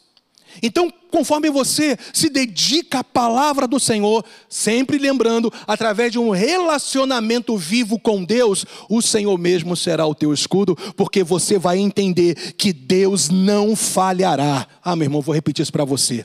[0.62, 7.57] Então, conforme você se dedica à palavra do Senhor, sempre lembrando, através de um relacionamento
[7.57, 12.73] vivo com Deus, o Senhor mesmo será o teu escudo, porque você vai entender que
[12.73, 14.66] Deus não falhará.
[14.83, 16.25] Ah, meu irmão, vou repetir isso para você.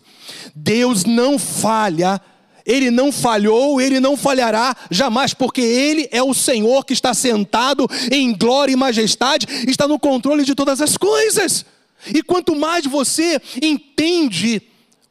[0.55, 2.21] Deus não falha
[2.65, 7.87] ele não falhou, ele não falhará jamais, porque ele é o Senhor que está sentado
[8.11, 11.65] em glória e majestade, está no controle de todas as coisas.
[12.13, 14.61] E quanto mais você entende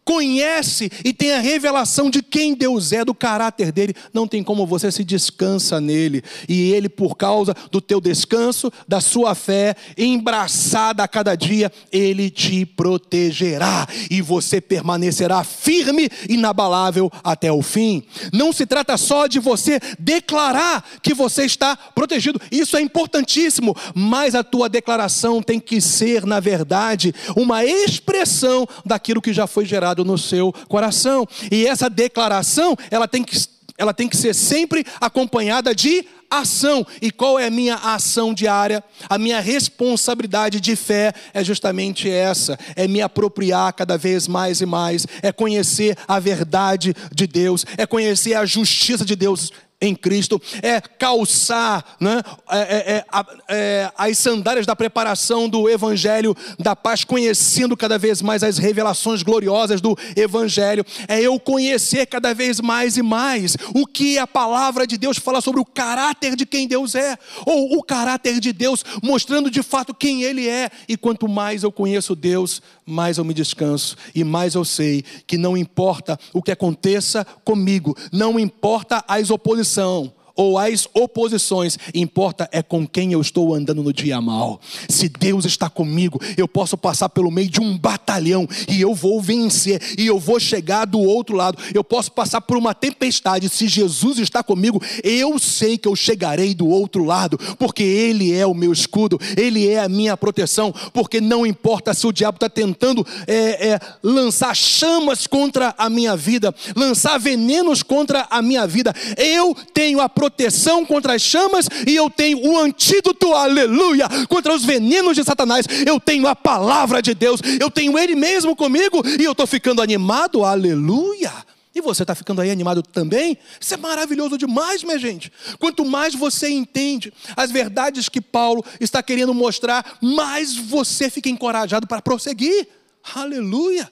[0.09, 4.66] conhece e tem a revelação de quem Deus é, do caráter dele, não tem como
[4.66, 6.25] você se descansa nele.
[6.49, 12.31] E ele, por causa do teu descanso, da sua fé, embraçada a cada dia, ele
[12.31, 18.03] te protegerá e você permanecerá firme, inabalável até o fim.
[18.33, 24.35] Não se trata só de você declarar que você está protegido, isso é importantíssimo, mas
[24.35, 29.98] a tua declaração tem que ser, na verdade, uma expressão daquilo que já foi gerado
[30.05, 31.27] no seu coração.
[31.51, 33.37] E essa declaração, ela tem que,
[33.77, 36.87] ela tem que ser sempre acompanhada de ação.
[37.01, 38.83] E qual é a minha ação diária?
[39.09, 44.67] A minha responsabilidade de fé é justamente essa: é me apropriar cada vez mais e
[44.67, 50.41] mais, é conhecer a verdade de Deus, é conhecer a justiça de Deus em Cristo,
[50.61, 53.05] é calçar né, é, é, é,
[53.49, 59.23] é, as sandálias da preparação do Evangelho da paz, conhecendo cada vez mais as revelações
[59.23, 64.85] gloriosas do Evangelho, é eu conhecer cada vez mais e mais o que a palavra
[64.85, 68.85] de Deus fala sobre o caráter de quem Deus é, ou o caráter de Deus,
[69.01, 73.35] mostrando de fato quem Ele é, e quanto mais eu conheço Deus, mais eu me
[73.35, 79.31] descanso, e mais eu sei que não importa o que aconteça comigo, não importa as
[79.31, 84.61] oposições oposição ou as oposições, importa é com quem eu estou andando no dia mal.
[84.88, 89.20] Se Deus está comigo, eu posso passar pelo meio de um batalhão e eu vou
[89.20, 91.59] vencer e eu vou chegar do outro lado.
[91.74, 96.55] Eu posso passar por uma tempestade, se Jesus está comigo, eu sei que eu chegarei
[96.55, 101.20] do outro lado, porque Ele é o meu escudo, Ele é a minha proteção, porque
[101.20, 106.55] não importa se o diabo está tentando é, é, lançar chamas contra a minha vida,
[106.77, 111.97] lançar venenos contra a minha vida, eu tenho a proteção proteção contra as chamas e
[111.97, 115.67] eu tenho o antídoto, aleluia, contra os venenos de Satanás.
[115.87, 119.81] Eu tenho a palavra de Deus, eu tenho Ele mesmo comigo e eu estou ficando
[119.81, 121.33] animado, aleluia.
[121.75, 123.38] E você está ficando aí animado também?
[123.61, 125.33] Isso é maravilhoso demais, minha gente.
[125.59, 131.87] Quanto mais você entende as verdades que Paulo está querendo mostrar, mais você fica encorajado
[131.87, 132.69] para prosseguir.
[133.14, 133.91] Aleluia.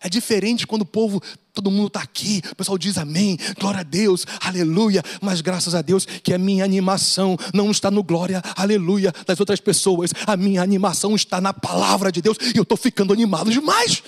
[0.00, 1.20] É diferente quando o povo,
[1.52, 5.82] todo mundo está aqui, o pessoal diz amém, glória a Deus, aleluia, mas graças a
[5.82, 10.62] Deus que a minha animação não está no glória, aleluia, das outras pessoas, a minha
[10.62, 14.02] animação está na palavra de Deus e eu estou ficando animado demais.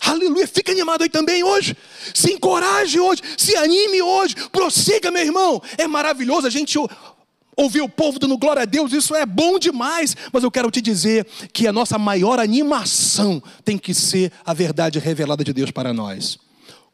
[0.00, 1.76] Aleluia, fica animado aí também hoje.
[2.12, 5.62] Se encoraje hoje, se anime hoje, prossiga, meu irmão.
[5.78, 6.76] É maravilhoso a gente
[7.56, 10.80] ouvir o povo dando glória a Deus, isso é bom demais, mas eu quero te
[10.80, 15.92] dizer que a nossa maior animação tem que ser a verdade revelada de Deus para
[15.92, 16.38] nós.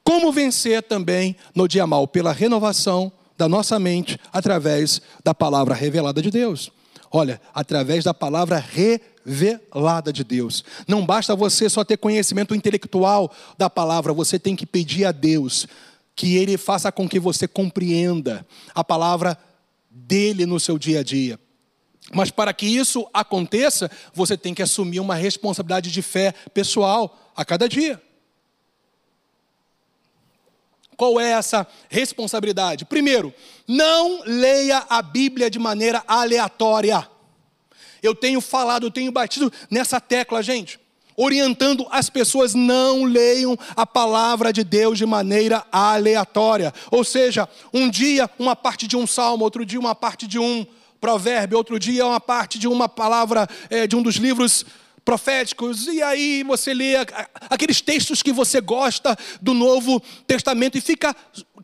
[0.03, 2.07] Como vencer também no dia mal?
[2.07, 6.71] Pela renovação da nossa mente através da palavra revelada de Deus.
[7.11, 10.65] Olha, através da palavra revelada de Deus.
[10.87, 15.67] Não basta você só ter conhecimento intelectual da palavra, você tem que pedir a Deus
[16.15, 19.39] que Ele faça com que você compreenda a palavra
[19.91, 21.39] dele no seu dia a dia.
[22.13, 27.45] Mas para que isso aconteça, você tem que assumir uma responsabilidade de fé pessoal a
[27.45, 28.01] cada dia.
[30.97, 32.85] Qual é essa responsabilidade?
[32.85, 33.33] Primeiro,
[33.67, 37.09] não leia a Bíblia de maneira aleatória.
[38.03, 40.79] Eu tenho falado, eu tenho batido nessa tecla, gente
[41.17, 46.73] orientando as pessoas não leiam a palavra de Deus de maneira aleatória.
[46.91, 50.67] Ou seja, um dia uma parte de um salmo, outro dia uma parte de um
[51.01, 54.65] provérbio, outro dia uma parte de uma palavra é, de um dos livros
[55.05, 56.95] proféticos, e aí você lê
[57.49, 61.17] aqueles textos que você gosta do Novo Testamento e fica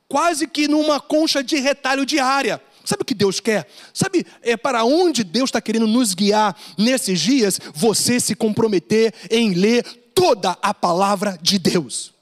[0.08, 2.60] quase que numa concha de retalho diária.
[2.86, 3.68] Sabe o que Deus quer?
[3.92, 7.58] Sabe é, para onde Deus está querendo nos guiar nesses dias?
[7.74, 12.14] Você se comprometer em ler toda a palavra de Deus.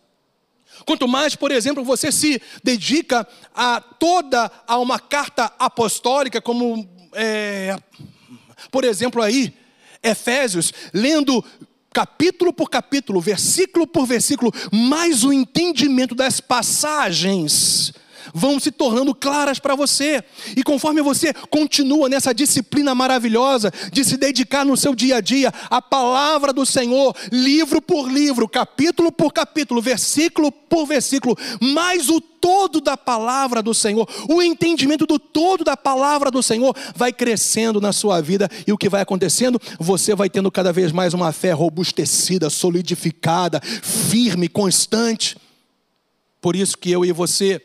[0.86, 7.78] Quanto mais, por exemplo, você se dedica a toda a uma carta apostólica, como, é,
[8.70, 9.54] por exemplo, aí,
[10.02, 11.44] Efésios, lendo
[11.92, 17.92] capítulo por capítulo, versículo por versículo, mais o entendimento das passagens
[18.32, 20.22] vão se tornando claras para você.
[20.56, 25.52] E conforme você continua nessa disciplina maravilhosa de se dedicar no seu dia a dia
[25.70, 32.20] à palavra do Senhor, livro por livro, capítulo por capítulo, versículo por versículo, mais o
[32.20, 37.80] todo da palavra do Senhor, o entendimento do todo da palavra do Senhor vai crescendo
[37.80, 39.58] na sua vida e o que vai acontecendo?
[39.78, 45.38] Você vai tendo cada vez mais uma fé robustecida, solidificada, firme, constante.
[46.38, 47.62] Por isso que eu e você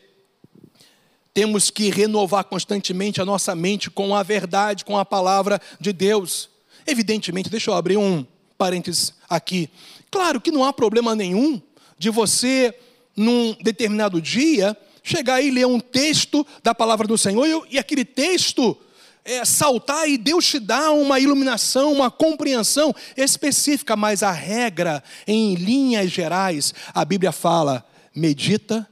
[1.32, 6.48] temos que renovar constantemente a nossa mente com a verdade, com a palavra de Deus.
[6.86, 8.26] Evidentemente, deixa eu abrir um
[8.58, 9.70] parênteses aqui.
[10.10, 11.60] Claro que não há problema nenhum
[11.96, 12.74] de você,
[13.16, 18.76] num determinado dia, chegar e ler um texto da palavra do Senhor e, aquele texto
[19.24, 25.54] é, saltar e Deus te dá uma iluminação, uma compreensão específica, mas a regra, em
[25.54, 28.88] linhas gerais, a Bíblia fala: medita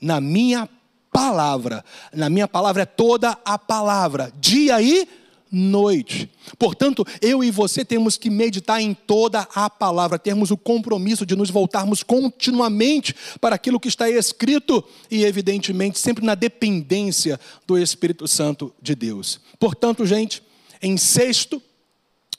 [0.00, 0.68] na minha
[1.16, 1.82] palavra.
[2.12, 5.08] Na minha palavra é toda a palavra, dia e
[5.50, 6.30] noite.
[6.58, 11.34] Portanto, eu e você temos que meditar em toda a palavra, termos o compromisso de
[11.34, 18.28] nos voltarmos continuamente para aquilo que está escrito e, evidentemente, sempre na dependência do Espírito
[18.28, 19.40] Santo de Deus.
[19.58, 20.42] Portanto, gente,
[20.82, 21.62] em sexto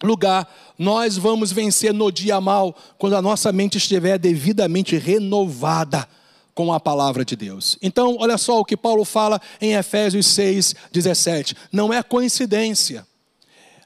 [0.04, 6.08] lugar, nós vamos vencer no dia mal quando a nossa mente estiver devidamente renovada
[6.58, 7.78] com a palavra de Deus.
[7.84, 11.56] Então, olha só o que Paulo fala em Efésios 6, 17.
[11.72, 13.06] Não é coincidência.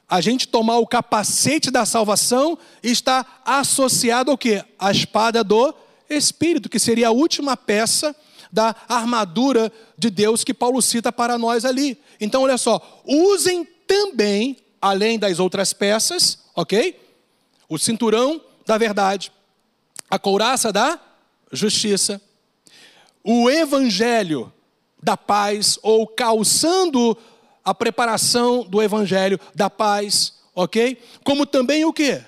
[0.07, 4.63] A gente tomar o capacete da salvação está associado ao que?
[4.79, 5.75] A espada do
[6.09, 8.15] Espírito, que seria a última peça
[8.49, 11.99] da armadura de Deus que Paulo cita para nós ali.
[12.21, 16.97] Então, olha só, usem também, além das outras peças, ok?
[17.67, 19.29] O cinturão da verdade,
[20.09, 20.97] a couraça da
[21.51, 22.21] justiça,
[23.23, 24.51] o evangelho
[25.01, 27.17] da paz, ou calçando
[27.63, 30.97] a preparação do evangelho da paz, ok?
[31.23, 32.21] Como também o que?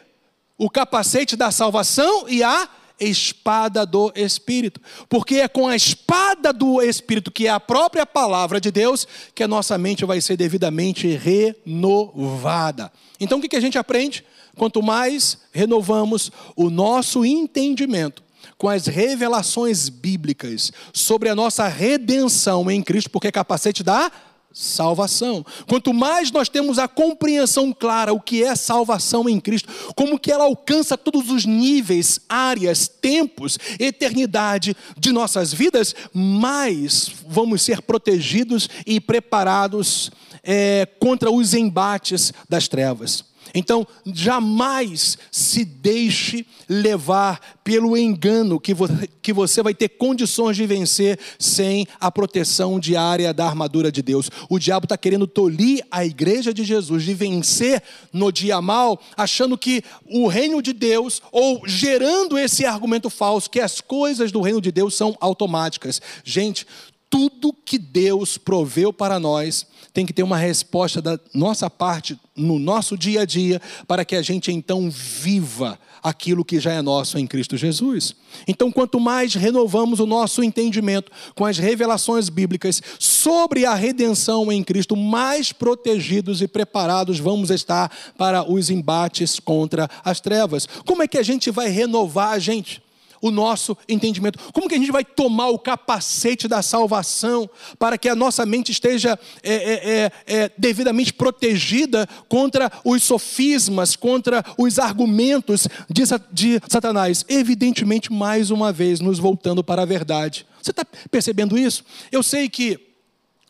[0.58, 2.70] O capacete da salvação e a
[3.00, 4.80] espada do Espírito.
[5.10, 9.44] Porque é com a espada do Espírito, que é a própria palavra de Deus, que
[9.44, 12.92] a nossa mente vai ser devidamente renovada.
[13.20, 14.24] Então o que a gente aprende?
[14.56, 18.24] Quanto mais renovamos o nosso entendimento
[18.64, 24.10] com as revelações bíblicas sobre a nossa redenção em Cristo, porque é capacete da
[24.54, 25.46] salvação.
[25.68, 30.32] Quanto mais nós temos a compreensão clara o que é salvação em Cristo, como que
[30.32, 38.70] ela alcança todos os níveis, áreas, tempos, eternidade de nossas vidas, mais vamos ser protegidos
[38.88, 40.10] e preparados
[40.42, 43.33] é, contra os embates das trevas.
[43.54, 48.74] Então, jamais se deixe levar pelo engano que,
[49.22, 54.30] que você vai ter condições de vencer sem a proteção diária da armadura de Deus.
[54.50, 59.58] O diabo está querendo tolir a igreja de Jesus de vencer no dia mal, achando
[59.58, 64.60] que o reino de Deus, ou gerando esse argumento falso, que as coisas do reino
[64.60, 66.02] de Deus são automáticas.
[66.24, 66.66] Gente,
[67.14, 72.58] tudo que Deus proveu para nós tem que ter uma resposta da nossa parte no
[72.58, 77.20] nosso dia a dia, para que a gente então viva aquilo que já é nosso
[77.20, 78.16] em Cristo Jesus.
[78.48, 84.64] Então, quanto mais renovamos o nosso entendimento com as revelações bíblicas sobre a redenção em
[84.64, 90.68] Cristo, mais protegidos e preparados vamos estar para os embates contra as trevas.
[90.84, 92.82] Como é que a gente vai renovar a gente?
[93.24, 94.38] O nosso entendimento.
[94.52, 97.50] Como que a gente vai tomar o capacete da salvação
[97.80, 103.96] para que a nossa mente esteja é, é, é, é, devidamente protegida contra os sofismas,
[103.96, 106.04] contra os argumentos de,
[106.34, 107.24] de Satanás?
[107.30, 110.46] Evidentemente, mais uma vez, nos voltando para a verdade.
[110.62, 111.86] Você está percebendo isso?
[112.12, 112.78] Eu sei que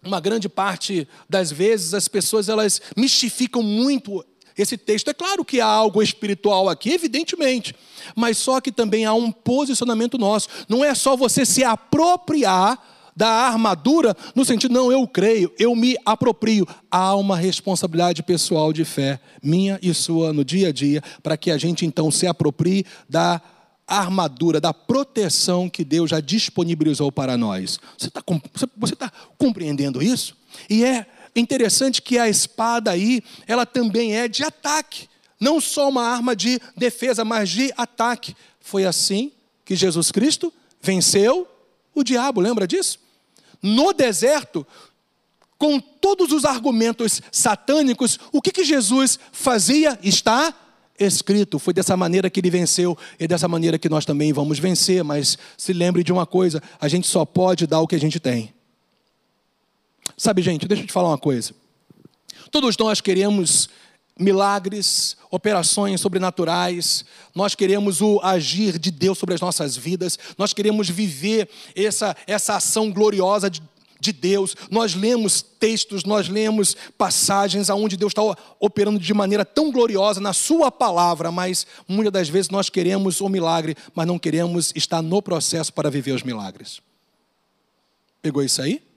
[0.06, 4.24] uma grande parte das vezes as pessoas elas mistificam muito
[4.58, 5.10] esse texto.
[5.10, 7.76] É claro que há algo espiritual aqui, evidentemente,
[8.16, 10.48] mas só que também há um posicionamento nosso.
[10.68, 12.80] Não é só você se apropriar
[13.16, 16.68] da armadura no sentido, não, eu creio, eu me aproprio.
[16.90, 21.52] Há uma responsabilidade pessoal de fé, minha e sua, no dia a dia, para que
[21.52, 23.42] a gente então se aproprie da
[23.88, 27.80] armadura, da proteção que Deus já disponibilizou para nós.
[27.98, 28.24] Você está
[28.78, 30.36] você tá compreendendo isso?
[30.70, 35.08] E é Interessante que a espada aí, ela também é de ataque,
[35.40, 38.36] não só uma arma de defesa, mas de ataque.
[38.60, 39.32] Foi assim
[39.66, 41.48] que Jesus Cristo venceu
[41.94, 43.00] o diabo, lembra disso?
[43.62, 44.66] No deserto,
[45.58, 49.98] com todos os argumentos satânicos, o que, que Jesus fazia?
[50.04, 50.54] Está
[51.00, 51.58] escrito.
[51.60, 55.04] Foi dessa maneira que ele venceu e dessa maneira que nós também vamos vencer.
[55.04, 58.20] Mas se lembre de uma coisa: a gente só pode dar o que a gente
[58.20, 58.54] tem.
[60.18, 61.54] Sabe, gente, deixa eu te falar uma coisa.
[62.52, 63.70] Todos nós queremos
[64.18, 70.90] milagres, operações sobrenaturais, nós queremos o agir de Deus sobre as nossas vidas, nós queremos
[70.90, 73.62] viver essa, essa ação gloriosa de,
[74.00, 74.56] de Deus.
[74.70, 78.22] Nós lemos textos, nós lemos passagens aonde Deus está
[78.60, 83.28] operando de maneira tão gloriosa na Sua palavra, mas muitas das vezes nós queremos o
[83.28, 86.82] milagre, mas não queremos estar no processo para viver os milagres.
[88.22, 88.93] Pegou isso aí?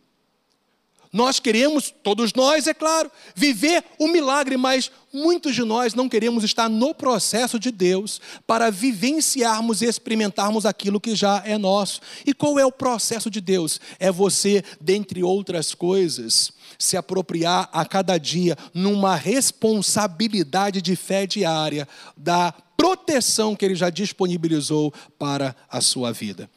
[1.12, 6.44] Nós queremos, todos nós, é claro, viver o milagre, mas muitos de nós não queremos
[6.44, 12.00] estar no processo de Deus para vivenciarmos e experimentarmos aquilo que já é nosso.
[12.26, 13.80] E qual é o processo de Deus?
[13.98, 21.88] É você, dentre outras coisas, se apropriar a cada dia numa responsabilidade de fé diária
[22.16, 26.50] da proteção que Ele já disponibilizou para a sua vida.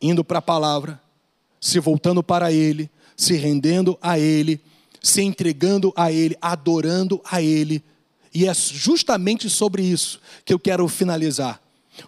[0.00, 1.00] Indo para a palavra,
[1.60, 4.60] se voltando para Ele se rendendo a Ele,
[5.02, 7.82] se entregando a Ele, adorando a Ele.
[8.32, 11.60] E é justamente sobre isso que eu quero finalizar.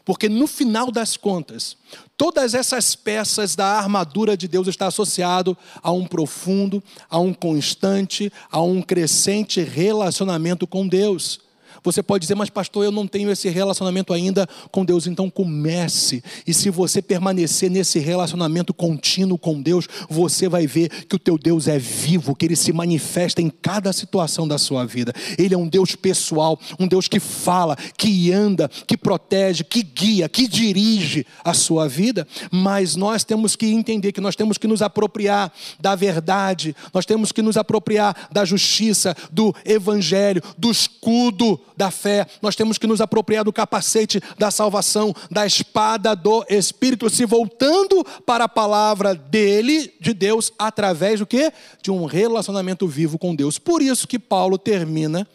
[0.05, 1.77] Porque no final das contas,
[2.17, 8.33] todas essas peças da armadura de Deus está associado a um profundo, a um constante,
[8.49, 11.41] a um crescente relacionamento com Deus.
[11.83, 15.07] Você pode dizer, mas pastor, eu não tenho esse relacionamento ainda com Deus.
[15.07, 16.23] Então comece.
[16.47, 21.39] E se você permanecer nesse relacionamento contínuo com Deus, você vai ver que o teu
[21.39, 25.13] Deus é vivo, que ele se manifesta em cada situação da sua vida.
[25.39, 30.29] Ele é um Deus pessoal, um Deus que fala, que anda, que protege, que guia,
[30.29, 32.27] que dirige a sua vida.
[32.51, 37.33] Mas nós temos que entender que nós temos que nos apropriar da verdade, nós temos
[37.33, 43.01] que nos apropriar da justiça, do evangelho, do escudo da fé, nós temos que nos
[43.01, 49.91] apropriar do capacete da salvação, da espada do Espírito, se voltando para a palavra dele,
[49.99, 51.51] de Deus, através do que?
[51.81, 53.59] De um relacionamento vivo com Deus.
[53.59, 55.27] Por isso que Paulo termina,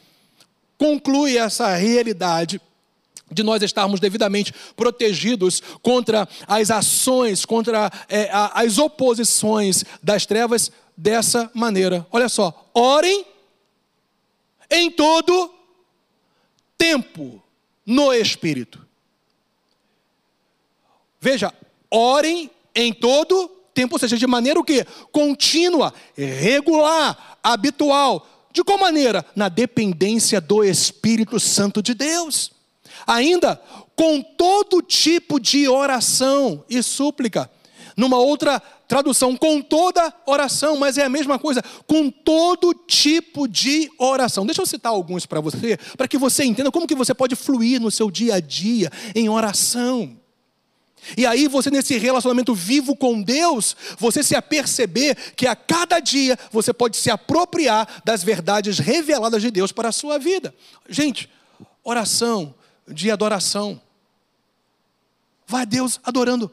[0.78, 2.62] conclui essa realidade
[3.32, 11.50] de nós estarmos devidamente protegidos contra as ações, contra é, as oposições das trevas dessa
[11.56, 12.06] maneira.
[12.12, 13.26] Olha só, orem
[14.70, 15.56] em todo
[16.78, 17.42] tempo
[17.86, 18.86] no Espírito.
[21.20, 21.54] Veja,
[21.90, 24.86] orem em todo tempo, ou seja, de maneira o quê?
[25.12, 28.28] Contínua, regular, habitual.
[28.52, 29.26] De qual maneira?
[29.36, 32.52] Na dependência do Espírito Santo de Deus.
[33.06, 33.62] Ainda
[33.96, 37.50] com todo tipo de oração e súplica.
[37.98, 43.90] Numa outra tradução, com toda oração, mas é a mesma coisa, com todo tipo de
[43.98, 44.46] oração.
[44.46, 47.82] Deixa eu citar alguns para você, para que você entenda como que você pode fluir
[47.82, 50.18] no seu dia a dia em oração.
[51.18, 56.38] E aí você nesse relacionamento vivo com Deus, você se aperceber que a cada dia
[56.52, 60.54] você pode se apropriar das verdades reveladas de Deus para a sua vida.
[60.90, 61.30] Gente,
[61.84, 62.56] oração
[62.88, 63.80] de adoração.
[65.48, 66.52] Vai Deus adorando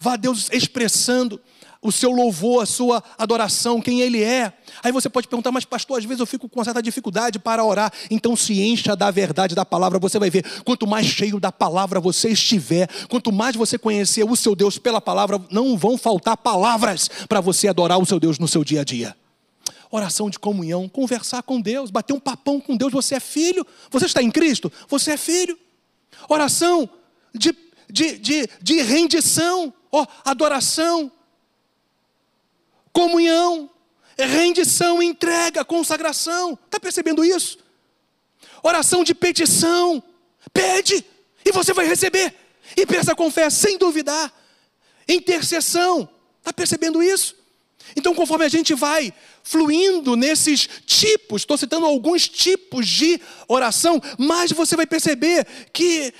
[0.00, 1.38] Vá Deus expressando
[1.82, 4.52] o seu louvor, a sua adoração, quem Ele é.
[4.82, 7.92] Aí você pode perguntar, mas pastor, às vezes eu fico com certa dificuldade para orar.
[8.10, 10.44] Então se encha da verdade da palavra, você vai ver.
[10.62, 15.00] Quanto mais cheio da palavra você estiver, quanto mais você conhecer o seu Deus pela
[15.00, 18.84] palavra, não vão faltar palavras para você adorar o seu Deus no seu dia a
[18.84, 19.16] dia.
[19.90, 23.66] Oração de comunhão, conversar com Deus, bater um papão com Deus, você é filho.
[23.90, 24.72] Você está em Cristo?
[24.88, 25.58] Você é filho.
[26.28, 26.88] Oração
[27.34, 27.54] de,
[27.90, 31.10] de, de, de rendição ó, adoração,
[32.92, 33.70] comunhão,
[34.18, 36.58] rendição, entrega, consagração.
[36.66, 37.58] Está percebendo isso?
[38.62, 40.02] Oração de petição.
[40.52, 41.04] Pede
[41.44, 42.34] e você vai receber.
[42.76, 44.32] E peça com fé, sem duvidar.
[45.08, 46.08] Intercessão.
[46.38, 47.36] Está percebendo isso?
[47.96, 49.12] Então, conforme a gente vai
[49.42, 56.12] fluindo nesses tipos, estou citando alguns tipos de oração, mais você vai perceber que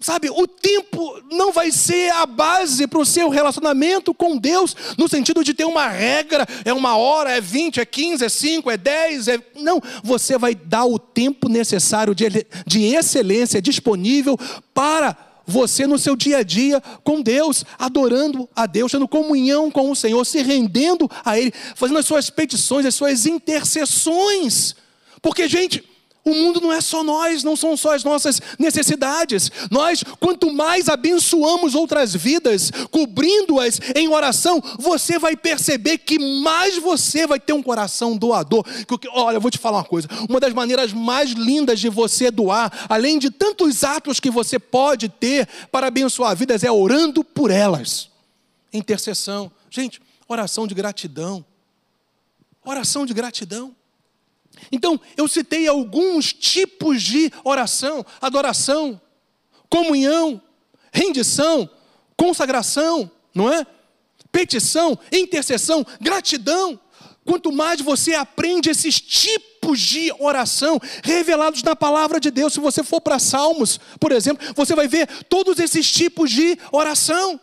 [0.00, 5.06] Sabe, o tempo não vai ser a base para o seu relacionamento com Deus, no
[5.06, 8.76] sentido de ter uma regra, é uma hora, é 20, é 15, é 5, é
[8.78, 9.38] 10, é...
[9.56, 14.38] não, você vai dar o tempo necessário de, de excelência disponível
[14.72, 15.14] para
[15.46, 19.96] você no seu dia a dia com Deus, adorando a Deus, tendo comunhão com o
[19.96, 24.74] Senhor, se rendendo a Ele, fazendo as suas petições, as suas intercessões.
[25.20, 25.84] Porque, gente,
[26.24, 29.50] o mundo não é só nós, não são só as nossas necessidades.
[29.70, 37.26] Nós, quanto mais abençoamos outras vidas, cobrindo-as em oração, você vai perceber que mais você
[37.26, 38.64] vai ter um coração doador.
[39.12, 42.86] Olha, eu vou te falar uma coisa: uma das maneiras mais lindas de você doar,
[42.88, 48.10] além de tantos atos que você pode ter para abençoar vidas, é orando por elas.
[48.72, 49.50] Intercessão.
[49.70, 51.44] Gente, oração de gratidão.
[52.64, 53.74] Oração de gratidão.
[54.70, 59.00] Então, eu citei alguns tipos de oração: adoração,
[59.68, 60.40] comunhão,
[60.92, 61.68] rendição,
[62.16, 63.66] consagração, não é?
[64.32, 66.78] Petição, intercessão, gratidão.
[67.24, 72.82] Quanto mais você aprende esses tipos de oração revelados na palavra de Deus, se você
[72.82, 77.40] for para Salmos, por exemplo, você vai ver todos esses tipos de oração.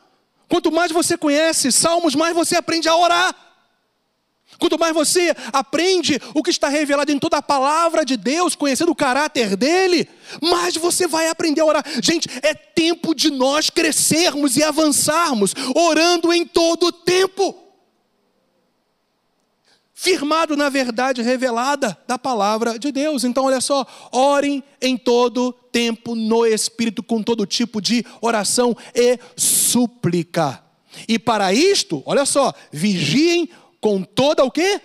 [0.50, 3.47] Quanto mais você conhece Salmos, mais você aprende a orar.
[4.60, 8.92] Quanto mais você aprende o que está revelado em toda a palavra de Deus, conhecendo
[8.92, 10.08] o caráter dele,
[10.42, 11.86] mais você vai aprender a orar.
[12.02, 17.56] Gente, é tempo de nós crescermos e avançarmos, orando em todo o tempo.
[19.94, 23.24] Firmado na verdade revelada da palavra de Deus.
[23.24, 29.20] Então, olha só, orem em todo tempo no Espírito, com todo tipo de oração e
[29.36, 30.64] súplica.
[31.08, 33.50] E para isto, olha só, vigiem
[33.88, 34.82] com toda o quê?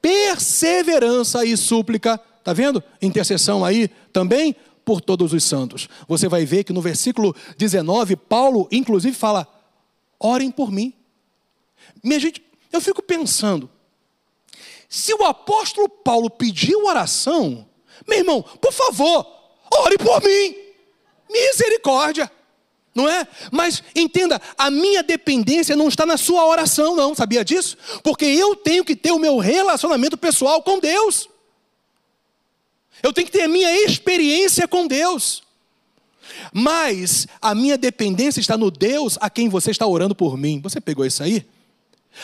[0.00, 2.16] Perseverança e súplica.
[2.44, 2.80] Tá vendo?
[3.02, 5.88] Intercessão aí também por todos os santos.
[6.06, 9.48] Você vai ver que no versículo 19, Paulo inclusive fala:
[10.20, 10.94] "Orem por mim".
[12.04, 12.40] Minha gente,
[12.72, 13.68] eu fico pensando,
[14.88, 17.66] se o apóstolo Paulo pediu oração,
[18.06, 19.26] Meu irmão, por favor,
[19.72, 20.54] ore por mim.
[21.28, 22.30] Misericórdia.
[22.96, 23.28] Não é?
[23.52, 27.76] Mas entenda, a minha dependência não está na sua oração, não, sabia disso?
[28.02, 31.28] Porque eu tenho que ter o meu relacionamento pessoal com Deus.
[33.02, 35.42] Eu tenho que ter a minha experiência com Deus.
[36.54, 40.58] Mas a minha dependência está no Deus a quem você está orando por mim.
[40.62, 41.46] Você pegou isso aí?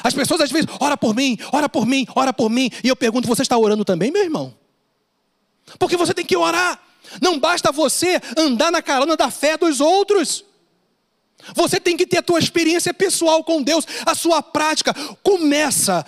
[0.02, 2.70] As pessoas às vezes, ora por mim, ora por mim, ora por mim.
[2.82, 4.54] E eu pergunto, você está orando também, meu irmão?
[5.78, 6.82] Porque você tem que orar.
[7.20, 10.46] Não basta você andar na carona da fé dos outros.
[11.54, 14.94] Você tem que ter a tua experiência pessoal com Deus, a sua prática.
[15.22, 16.04] Começa.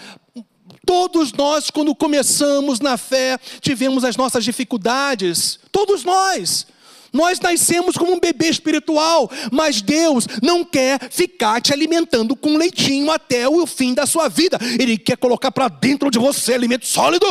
[0.87, 5.59] Todos nós, quando começamos na fé, tivemos as nossas dificuldades.
[5.73, 6.67] Todos nós.
[7.15, 13.09] Nós nascemos como um bebê espiritual, mas Deus não quer ficar te alimentando com leitinho
[13.09, 14.59] até o fim da sua vida.
[14.81, 17.25] Ele quer colocar para dentro de você alimento sólido.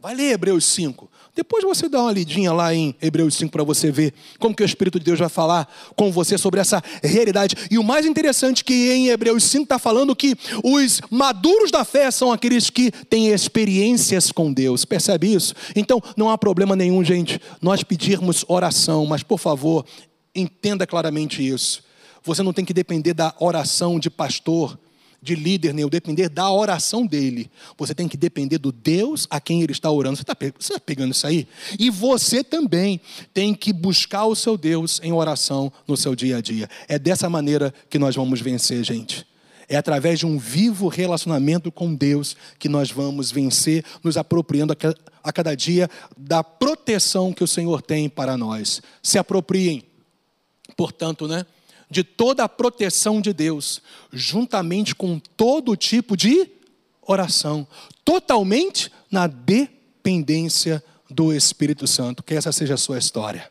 [0.00, 1.08] Vai ler Hebreus 5.
[1.34, 4.64] Depois você dá uma lidinha lá em Hebreus 5 para você ver como que o
[4.64, 7.56] Espírito de Deus vai falar com você sobre essa realidade.
[7.68, 11.84] E o mais interessante é que em Hebreus 5 está falando que os maduros da
[11.84, 14.84] fé são aqueles que têm experiências com Deus.
[14.84, 15.54] Percebe isso?
[15.74, 19.84] Então não há problema nenhum, gente, nós pedirmos oração, mas por favor,
[20.34, 21.82] entenda claramente isso.
[22.22, 24.78] Você não tem que depender da oração de pastor,
[25.24, 27.50] de líder, nem o depender da oração dele.
[27.78, 30.16] Você tem que depender do Deus a quem ele está orando.
[30.16, 31.48] Você está tá pegando isso aí?
[31.78, 33.00] E você também
[33.32, 36.68] tem que buscar o seu Deus em oração no seu dia a dia.
[36.86, 39.26] É dessa maneira que nós vamos vencer, gente.
[39.66, 44.76] É através de um vivo relacionamento com Deus que nós vamos vencer, nos apropriando
[45.22, 48.82] a cada dia da proteção que o Senhor tem para nós.
[49.02, 49.82] Se apropriem,
[50.76, 51.46] portanto, né?
[51.90, 53.80] De toda a proteção de Deus,
[54.12, 56.50] juntamente com todo tipo de
[57.02, 57.66] oração,
[58.04, 62.22] totalmente na dependência do Espírito Santo.
[62.22, 63.50] Que essa seja a sua história.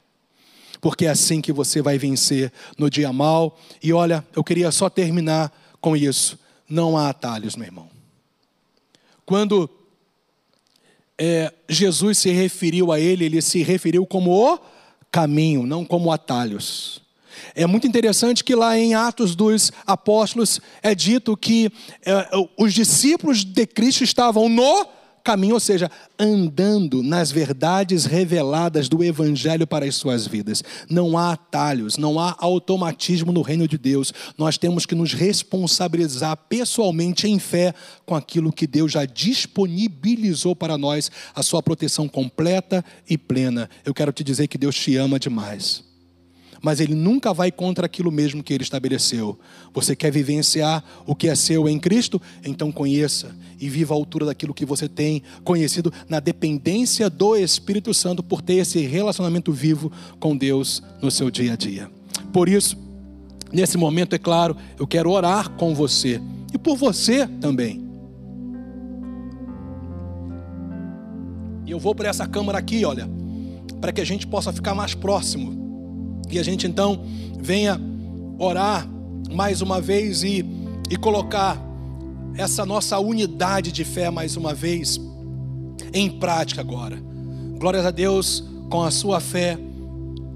[0.81, 3.57] Porque é assim que você vai vencer no dia mal.
[3.81, 6.37] E olha, eu queria só terminar com isso.
[6.67, 7.89] Não há atalhos, meu irmão.
[9.25, 9.69] Quando
[11.17, 14.59] é, Jesus se referiu a ele, ele se referiu como o
[15.11, 17.02] caminho, não como atalhos.
[17.55, 21.71] É muito interessante que lá em Atos dos Apóstolos é dito que
[22.05, 22.27] é,
[22.57, 24.87] os discípulos de Cristo estavam no
[25.23, 30.63] caminho, ou seja, andando nas verdades reveladas do Evangelho para as suas vidas.
[30.89, 34.13] Não há atalhos, não há automatismo no reino de Deus.
[34.37, 37.73] Nós temos que nos responsabilizar pessoalmente em fé
[38.05, 43.69] com aquilo que Deus já disponibilizou para nós, a sua proteção completa e plena.
[43.85, 45.92] Eu quero te dizer que Deus te ama demais
[46.63, 49.37] mas ele nunca vai contra aquilo mesmo que ele estabeleceu.
[49.73, 52.21] Você quer vivenciar o que é seu em Cristo?
[52.45, 57.93] Então conheça e viva a altura daquilo que você tem conhecido na dependência do Espírito
[57.93, 59.91] Santo por ter esse relacionamento vivo
[60.21, 61.91] com Deus no seu dia a dia.
[62.31, 62.77] Por isso,
[63.51, 66.21] nesse momento, é claro, eu quero orar com você
[66.53, 67.83] e por você também.
[71.65, 73.09] E eu vou para essa câmara aqui, olha,
[73.81, 75.62] para que a gente possa ficar mais próximo
[76.37, 77.03] e a gente então
[77.39, 77.79] venha
[78.39, 78.87] orar
[79.31, 80.45] mais uma vez e,
[80.89, 81.61] e colocar
[82.35, 84.99] essa nossa unidade de fé mais uma vez
[85.93, 86.97] em prática agora.
[87.59, 89.57] Glórias a Deus com a sua fé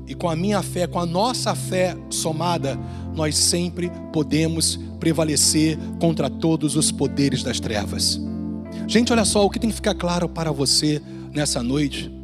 [0.07, 2.77] e com a minha fé, com a nossa fé somada,
[3.13, 8.19] nós sempre podemos prevalecer contra todos os poderes das trevas.
[8.87, 11.01] Gente, olha só, o que tem que ficar claro para você
[11.33, 12.16] nessa noite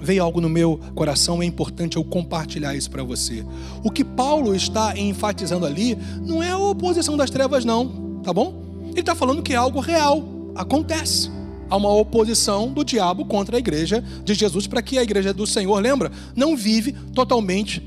[0.00, 3.44] veio algo no meu coração, é importante eu compartilhar isso para você.
[3.82, 8.62] O que Paulo está enfatizando ali não é a oposição das trevas, não, tá bom?
[8.90, 10.24] Ele está falando que é algo real,
[10.54, 11.30] acontece.
[11.68, 15.46] Há uma oposição do diabo contra a igreja de Jesus para que a igreja do
[15.46, 17.82] Senhor, lembra, não vive totalmente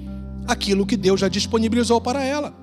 [0.48, 2.54] aquilo que Deus já disponibilizou para ela.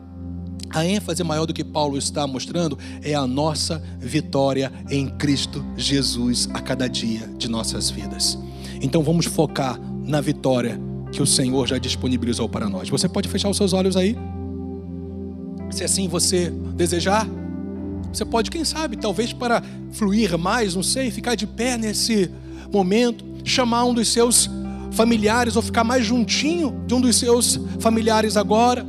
[0.71, 6.49] A ênfase maior do que Paulo está mostrando é a nossa vitória em Cristo Jesus
[6.53, 8.39] a cada dia de nossas vidas.
[8.81, 10.81] Então vamos focar na vitória
[11.13, 12.89] que o Senhor já disponibilizou para nós.
[12.89, 14.17] Você pode fechar os seus olhos aí?
[15.71, 17.27] Se assim você desejar,
[18.13, 19.63] você pode, quem sabe, talvez para
[19.93, 22.31] fluir mais, não sei, ficar de pé nesse
[22.73, 24.49] momento, chamar um dos seus
[24.93, 28.87] familiares ou ficar mais juntinho de um dos seus familiares agora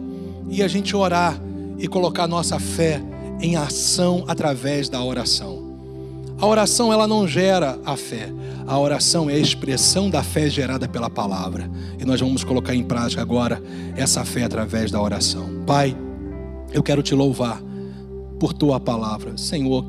[0.50, 1.40] e a gente orar
[1.78, 3.02] e colocar nossa fé
[3.42, 5.57] em ação através da oração.
[6.40, 8.32] A oração ela não gera a fé.
[8.68, 11.70] A oração é a expressão da fé gerada pela palavra.
[12.00, 13.62] E nós vamos colocar em prática agora
[13.96, 15.64] essa fé através da oração.
[15.66, 15.98] Pai,
[16.72, 17.60] eu quero te louvar
[18.40, 19.36] por tua palavra.
[19.36, 19.84] Senhor,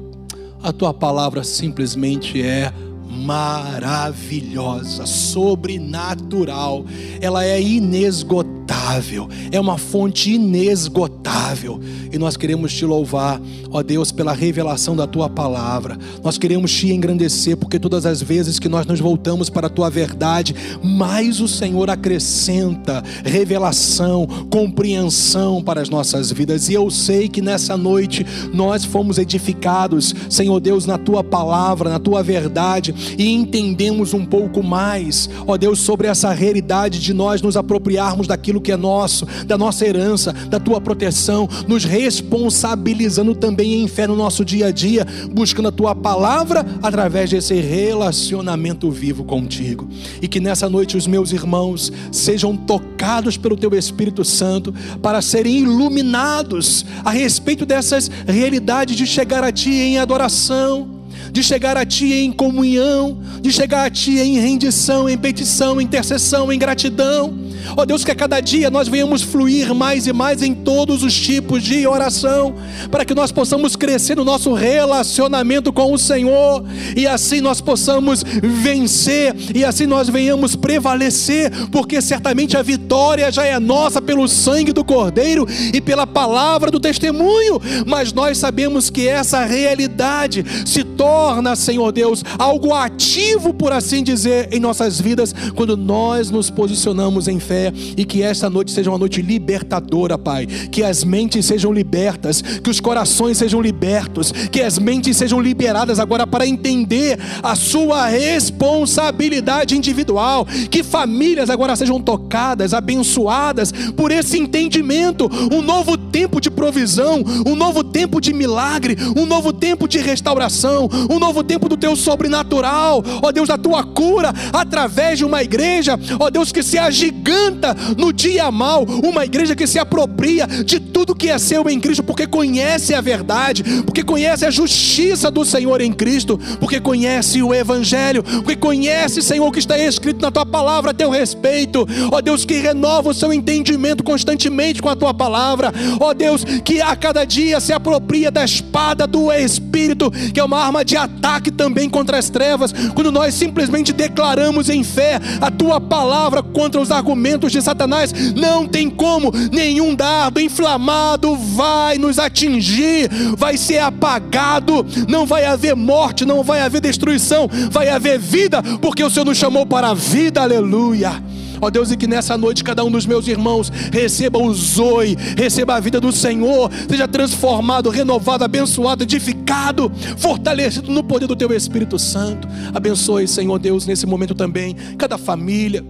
[0.63, 2.73] a tua palavra simplesmente é
[3.09, 6.85] maravilhosa, sobrenatural,
[7.21, 11.81] ela é inesgotável, é uma fonte inesgotável.
[12.13, 13.41] E nós queremos te louvar,
[13.71, 15.99] ó Deus, pela revelação da tua palavra.
[16.23, 19.91] Nós queremos te engrandecer, porque todas as vezes que nós nos voltamos para a tua
[19.91, 26.69] verdade, mais o Senhor acrescenta revelação, compreensão para as nossas vidas.
[26.69, 31.99] E eu sei que nessa noite nós fomos edificados, Senhor Deus, na tua palavra, na
[31.99, 37.57] tua verdade e entendemos um pouco mais, ó Deus, sobre essa realidade de nós nos
[37.57, 43.89] apropriarmos daquilo que é nosso, da nossa herança, da tua proteção, nos responsabilizando também em
[43.89, 49.89] fé no nosso dia a dia, buscando a tua palavra através desse relacionamento vivo contigo.
[50.21, 55.61] E que nessa noite os meus irmãos sejam tocados pelo teu Espírito Santo para serem
[55.61, 60.98] iluminados a respeito dessas realidades de chegar a ti em adoração
[61.31, 65.85] de chegar a Ti em comunhão, de chegar a Ti em rendição, em petição, em
[65.85, 67.49] intercessão, em gratidão.
[67.77, 71.15] Ó Deus, que a cada dia nós venhamos fluir mais e mais em todos os
[71.15, 72.55] tipos de oração,
[72.91, 76.65] para que nós possamos crescer no nosso relacionamento com o Senhor,
[76.97, 83.45] e assim nós possamos vencer, e assim nós venhamos prevalecer, porque certamente a vitória já
[83.45, 89.07] é nossa pelo sangue do Cordeiro e pela palavra do testemunho, mas nós sabemos que
[89.07, 91.18] essa realidade se torna,
[91.57, 97.39] Senhor Deus, algo ativo, por assim dizer, em nossas vidas, quando nós nos posicionamos em
[97.39, 100.47] fé e que esta noite seja uma noite libertadora, Pai.
[100.47, 105.99] Que as mentes sejam libertas, que os corações sejam libertos, que as mentes sejam liberadas
[105.99, 114.39] agora para entender a sua responsabilidade individual, que famílias agora sejam tocadas, abençoadas por esse
[114.39, 119.99] entendimento, um novo tempo de provisão, um novo tempo de milagre, um novo tempo de
[119.99, 125.45] restauração, um novo tempo do teu sobrenatural, ó Deus, da tua cura através de uma
[125.45, 130.81] igreja, ó Deus, que se agiganta no dia mal, uma igreja que se apropria de
[130.81, 135.45] tudo que é seu em Cristo, porque conhece a verdade, porque conhece a justiça do
[135.45, 140.33] Senhor em Cristo, porque conhece o Evangelho, porque conhece, Senhor, o que está escrito na
[140.33, 144.97] tua palavra a teu respeito, ó Deus, que renova o seu entendimento constantemente com a
[144.97, 150.41] tua palavra, ó Deus, que a cada dia se apropria da espada do Espírito, que
[150.41, 155.21] é uma arma de ataque também contra as trevas, quando nós simplesmente declaramos em fé
[155.41, 161.99] a tua palavra contra os argumentos de Satanás, não tem como, nenhum dardo inflamado vai
[161.99, 168.19] nos atingir, vai ser apagado, não vai haver morte, não vai haver destruição, vai haver
[168.19, 171.23] vida, porque o Senhor nos chamou para a vida, aleluia.
[171.61, 175.77] Ó Deus, e que nessa noite cada um dos meus irmãos receba o zoe, receba
[175.77, 181.99] a vida do Senhor, seja transformado, renovado, abençoado, edificado, fortalecido no poder do Teu Espírito
[181.99, 182.49] Santo.
[182.75, 185.85] Abençoe, Senhor Deus, nesse momento também, cada família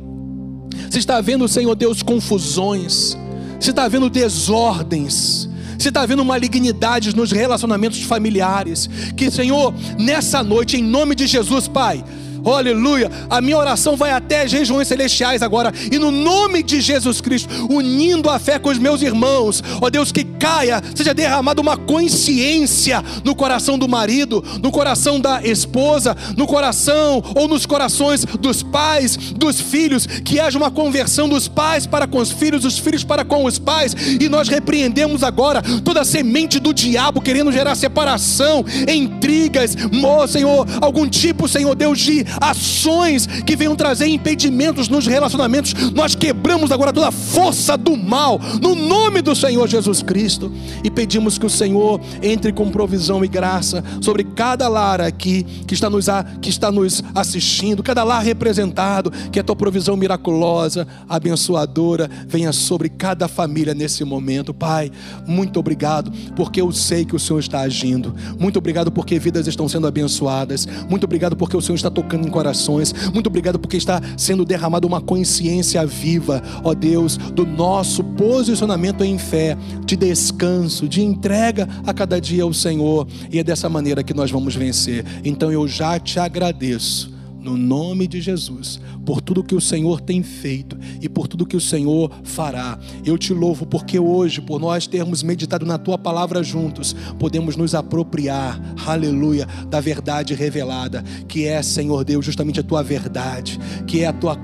[0.91, 3.16] se está vendo, Senhor Deus, confusões,
[3.61, 5.49] se está vendo desordens,
[5.79, 11.69] se está havendo malignidades nos relacionamentos familiares, que, Senhor, nessa noite, em nome de Jesus,
[11.69, 12.05] Pai,
[12.53, 13.11] Aleluia.
[13.28, 15.72] A minha oração vai até regiões celestiais agora.
[15.90, 20.12] E no nome de Jesus Cristo, unindo a fé com os meus irmãos, ó Deus,
[20.12, 26.46] que caia, seja derramada uma consciência no coração do marido, no coração da esposa, no
[26.46, 32.07] coração ou nos corações dos pais, dos filhos, que haja uma conversão dos pais para
[32.07, 33.94] com os filhos, dos filhos para com os pais.
[34.20, 40.66] E nós repreendemos agora toda a semente do diabo querendo gerar separação, intrigas, oh, Senhor,
[40.80, 45.74] algum tipo, Senhor Deus, de ações que venham trazer impedimentos nos relacionamentos.
[45.93, 50.91] Nós quebramos agora toda a força do mal, no nome do Senhor Jesus Cristo, e
[50.91, 55.89] pedimos que o Senhor entre com provisão e graça sobre cada lar aqui que está
[55.89, 56.07] nos,
[56.41, 62.89] que está nos assistindo, cada lar representado, que a tua provisão miraculosa, abençoadora, venha sobre
[62.89, 64.53] cada família nesse momento.
[64.53, 64.91] Pai,
[65.26, 68.14] muito obrigado, porque eu sei que o Senhor está agindo.
[68.39, 70.66] Muito obrigado porque vidas estão sendo abençoadas.
[70.89, 72.93] Muito obrigado porque o Senhor está tocando tocando em corações.
[73.12, 79.19] Muito obrigado porque está sendo derramada uma consciência viva, ó Deus, do nosso posicionamento em
[79.19, 83.07] fé, de descanso, de entrega a cada dia ao Senhor.
[83.31, 85.05] E é dessa maneira que nós vamos vencer.
[85.25, 87.18] Então eu já te agradeço
[87.49, 91.57] no nome de Jesus, por tudo que o Senhor tem feito e por tudo que
[91.57, 92.78] o Senhor fará.
[93.07, 97.74] Eu te louvo porque hoje, por nós termos meditado na tua palavra juntos, podemos nos
[97.74, 104.07] apropriar, aleluia, da verdade revelada, que é, Senhor Deus, justamente a tua verdade, que é
[104.07, 104.36] a tua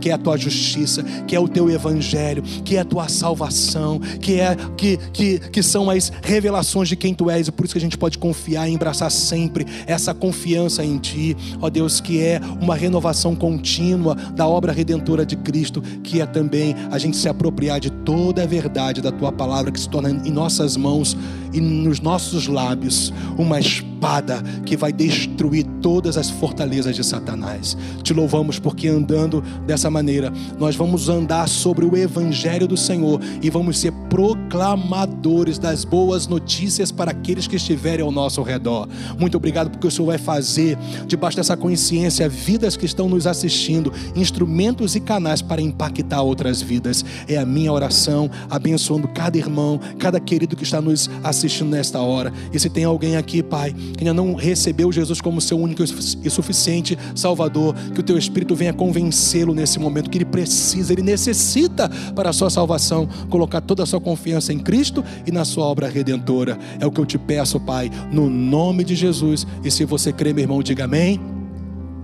[0.00, 3.98] que é a tua justiça, que é o teu evangelho, que é a tua salvação,
[3.98, 7.74] que é que, que, que são as revelações de quem tu és, e por isso
[7.74, 12.20] que a gente pode confiar e embraçar sempre essa confiança em ti, ó Deus, que
[12.22, 17.28] é uma renovação contínua da obra redentora de Cristo, que é também a gente se
[17.28, 21.16] apropriar de toda a verdade da tua palavra que se torna em nossas mãos
[21.52, 27.76] e nos nossos lábios uma espada que vai destruir todas as fortalezas de Satanás.
[28.02, 33.50] Te louvamos porque andando dessa maneira, nós vamos andar sobre o evangelho do Senhor e
[33.50, 38.88] vamos ser proclamadores das boas notícias para aqueles que estiverem ao nosso redor.
[39.18, 43.92] Muito obrigado porque o Senhor vai fazer debaixo dessa consciência vidas que estão nos assistindo,
[44.16, 47.04] instrumentos e canais para impactar outras vidas.
[47.28, 52.32] É a minha oração, abençoando cada irmão, cada querido que está nos assistindo nesta hora.
[52.52, 56.30] E se tem alguém aqui, Pai, que ainda não recebeu Jesus como seu único e
[56.30, 61.90] suficiente Salvador, que o teu Espírito venha convencê-lo nesse momento que ele precisa, ele necessita
[62.14, 65.88] para a sua salvação, colocar toda a sua confiança em Cristo e na sua obra
[65.88, 66.58] redentora.
[66.80, 69.46] É o que eu te peço, Pai, no nome de Jesus.
[69.64, 71.20] E se você crê, meu irmão, diga amém.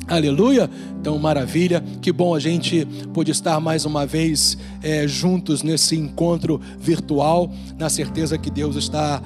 [0.06, 0.68] Aleluia!
[1.00, 6.60] Então, maravilha, que bom a gente pôde estar mais uma vez é, juntos nesse encontro
[6.78, 9.22] virtual, na certeza que Deus está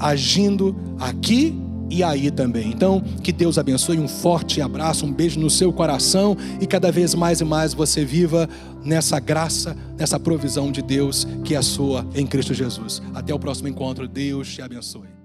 [0.00, 1.54] agindo aqui
[1.90, 2.70] e aí também.
[2.70, 7.14] Então, que Deus abençoe, um forte abraço, um beijo no seu coração e cada vez
[7.14, 8.48] mais e mais você viva
[8.84, 13.02] nessa graça, nessa provisão de Deus que é sua em Cristo Jesus.
[13.14, 14.06] Até o próximo encontro.
[14.06, 15.19] Deus te abençoe.